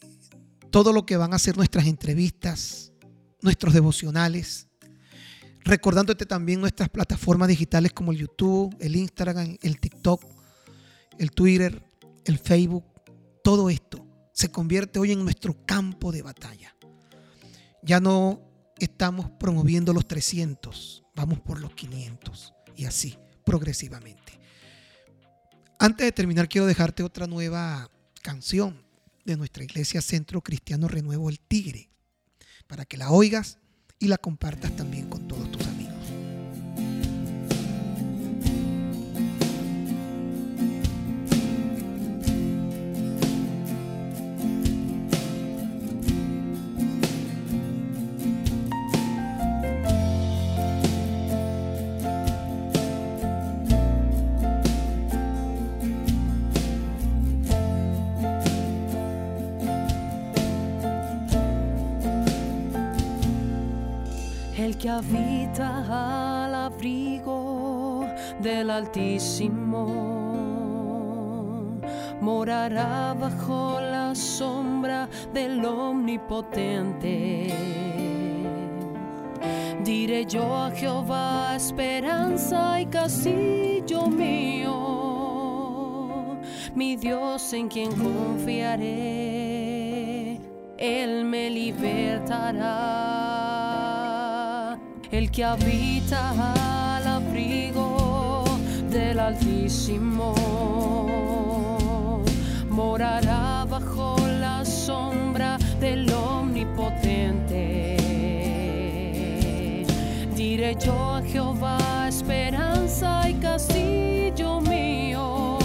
todo 0.69 0.93
lo 0.93 1.07
que 1.07 1.17
van 1.17 1.33
a 1.33 1.39
ser 1.39 1.57
nuestras 1.57 1.87
entrevistas, 1.87 2.91
nuestros 3.41 3.73
devocionales, 3.73 4.67
recordándote 5.61 6.27
también 6.27 6.61
nuestras 6.61 6.89
plataformas 6.89 7.47
digitales 7.47 7.91
como 7.91 8.11
el 8.11 8.19
YouTube, 8.19 8.77
el 8.79 8.95
Instagram, 8.95 9.57
el 9.59 9.79
TikTok, 9.79 10.23
el 11.17 11.31
Twitter, 11.31 11.83
el 12.25 12.37
Facebook, 12.37 12.85
todo 13.43 13.71
esto 13.71 13.98
se 14.39 14.49
convierte 14.49 14.99
hoy 14.99 15.11
en 15.11 15.21
nuestro 15.21 15.65
campo 15.65 16.13
de 16.13 16.21
batalla. 16.21 16.73
Ya 17.83 17.99
no 17.99 18.41
estamos 18.77 19.29
promoviendo 19.31 19.91
los 19.91 20.07
300, 20.07 21.03
vamos 21.13 21.41
por 21.41 21.59
los 21.59 21.73
500 21.73 22.53
y 22.77 22.85
así 22.85 23.17
progresivamente. 23.43 24.39
Antes 25.77 26.05
de 26.05 26.13
terminar, 26.13 26.47
quiero 26.47 26.67
dejarte 26.67 27.03
otra 27.03 27.27
nueva 27.27 27.91
canción 28.21 28.81
de 29.25 29.35
nuestra 29.35 29.65
iglesia 29.65 30.01
Centro 30.01 30.41
Cristiano 30.41 30.87
Renuevo 30.87 31.29
El 31.29 31.41
Tigre, 31.41 31.89
para 32.65 32.85
que 32.85 32.95
la 32.95 33.11
oigas 33.11 33.57
y 33.99 34.07
la 34.07 34.17
compartas 34.17 34.73
también 34.73 35.09
con 35.09 35.27
todos 35.27 35.51
tus 35.51 35.63
amigos. 35.63 35.68
Habita 64.99 66.43
al 66.45 66.53
abrigo 66.53 68.05
del 68.41 68.69
Altísimo 68.69 69.85
morará 72.19 73.13
bajo 73.13 73.79
la 73.79 74.13
sombra 74.13 75.07
del 75.33 75.63
Omnipotente. 75.63 77.53
Diré 79.85 80.25
yo 80.25 80.53
a 80.53 80.71
Jehová, 80.71 81.55
esperanza 81.55 82.81
y 82.81 82.85
castillo 82.87 84.07
mío, 84.07 84.75
mi 86.75 86.97
Dios 86.97 87.53
en 87.53 87.69
quien 87.69 87.91
confiaré, 87.95 88.81
Él 90.77 91.23
me 91.23 91.49
libertará. 91.49 93.18
El 95.11 95.31
que 95.31 95.43
habita 95.43 96.29
al 96.95 97.07
abrigo 97.07 98.43
del 98.91 99.19
Altísimo 99.19 100.35
morará 102.69 103.65
bajo 103.67 104.15
la 104.39 104.63
sombra 104.63 105.57
del 105.79 106.11
Omnipotente. 106.13 107.97
Diré 110.35 110.75
yo 110.75 111.15
a 111.15 111.21
Jehová, 111.23 112.05
esperanza 112.07 113.27
y 113.27 113.33
castillo 113.33 114.61
mío, 114.61 115.57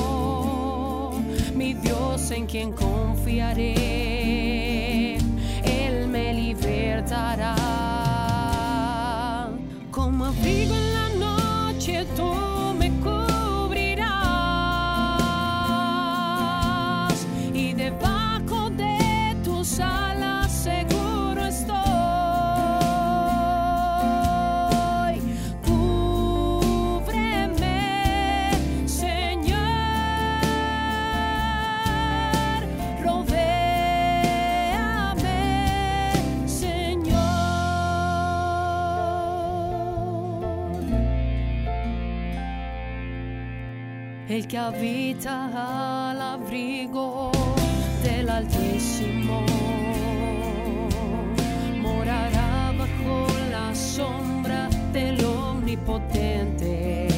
mi 1.55 1.74
Dios 1.74 2.30
en 2.30 2.47
quien 2.47 2.72
confiaré, 2.72 4.14
Como 10.45 10.84
que 44.55 44.59
habita 44.59 46.11
al 46.11 46.21
abrigo 46.23 47.33
del 48.05 48.29
Altísimo 48.29 49.45
morará 51.83 52.73
bajo 52.79 53.27
la 53.51 53.75
sombra 53.75 54.69
del 54.93 55.25
Omnipotente. 55.25 57.09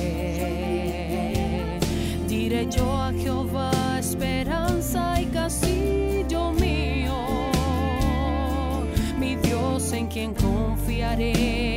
Diré 2.27 2.67
yo 2.71 2.91
a 3.03 3.13
Jehová, 3.13 3.99
esperanza 3.99 5.21
y 5.21 5.27
castillo 5.27 6.53
mío, 6.53 7.51
mi 9.19 9.37
Dios 9.37 9.93
en 9.93 10.07
quien 10.07 10.33
confiaré. 10.33 11.76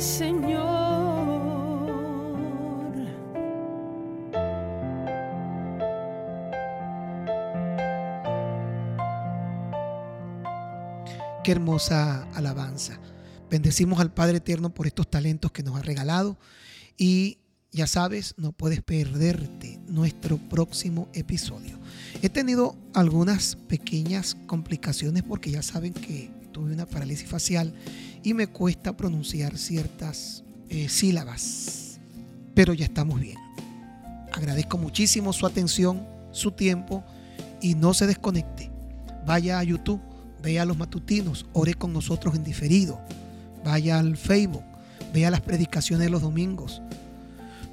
Señor. 0.00 0.60
Qué 11.44 11.52
hermosa 11.52 12.22
alabanza. 12.34 12.98
Bendecimos 13.50 14.00
al 14.00 14.12
Padre 14.12 14.38
Eterno 14.38 14.70
por 14.70 14.86
estos 14.86 15.08
talentos 15.08 15.52
que 15.52 15.62
nos 15.62 15.76
ha 15.76 15.82
regalado 15.82 16.38
y 16.96 17.38
ya 17.72 17.86
sabes, 17.86 18.34
no 18.38 18.52
puedes 18.52 18.82
perderte 18.82 19.80
nuestro 19.86 20.38
próximo 20.38 21.08
episodio. 21.12 21.78
He 22.22 22.30
tenido 22.30 22.76
algunas 22.94 23.56
pequeñas 23.68 24.36
complicaciones 24.46 25.22
porque 25.24 25.50
ya 25.50 25.62
saben 25.62 25.92
que 25.92 26.30
tuve 26.52 26.72
una 26.72 26.86
parálisis 26.86 27.28
facial 27.28 27.74
y 28.22 28.34
me 28.34 28.46
cuesta 28.46 28.96
pronunciar 28.96 29.56
ciertas 29.56 30.44
eh, 30.68 30.88
sílabas, 30.88 31.98
pero 32.54 32.74
ya 32.74 32.84
estamos 32.84 33.20
bien. 33.20 33.38
Agradezco 34.32 34.78
muchísimo 34.78 35.32
su 35.32 35.46
atención, 35.46 36.06
su 36.32 36.52
tiempo 36.52 37.04
y 37.60 37.74
no 37.74 37.94
se 37.94 38.06
desconecte. 38.06 38.70
Vaya 39.26 39.58
a 39.58 39.64
YouTube, 39.64 40.00
vea 40.42 40.64
los 40.64 40.76
matutinos, 40.76 41.46
ore 41.52 41.74
con 41.74 41.92
nosotros 41.92 42.34
en 42.34 42.44
diferido. 42.44 43.00
Vaya 43.64 43.98
al 43.98 44.16
Facebook, 44.16 44.64
vea 45.12 45.30
las 45.30 45.40
predicaciones 45.40 46.04
de 46.04 46.10
los 46.10 46.22
domingos. 46.22 46.80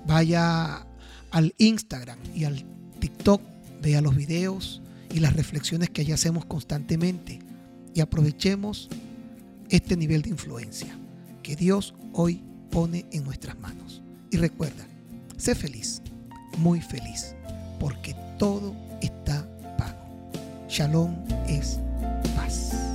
Vaya 0.05 0.85
al 1.31 1.53
Instagram 1.57 2.19
y 2.33 2.45
al 2.45 2.63
TikTok, 2.99 3.41
vea 3.81 4.01
los 4.01 4.15
videos 4.15 4.81
y 5.13 5.19
las 5.19 5.35
reflexiones 5.35 5.89
que 5.89 6.01
allí 6.01 6.11
hacemos 6.11 6.45
constantemente 6.45 7.39
y 7.93 8.01
aprovechemos 8.01 8.89
este 9.69 9.97
nivel 9.97 10.21
de 10.21 10.29
influencia 10.29 10.97
que 11.43 11.55
Dios 11.55 11.93
hoy 12.13 12.41
pone 12.71 13.05
en 13.11 13.23
nuestras 13.23 13.57
manos. 13.59 14.01
Y 14.31 14.37
recuerda, 14.37 14.85
sé 15.37 15.55
feliz, 15.55 16.01
muy 16.57 16.81
feliz, 16.81 17.35
porque 17.79 18.15
todo 18.37 18.75
está 19.01 19.47
pago. 19.77 20.31
Shalom 20.67 21.15
es 21.47 21.79
paz. 22.35 22.86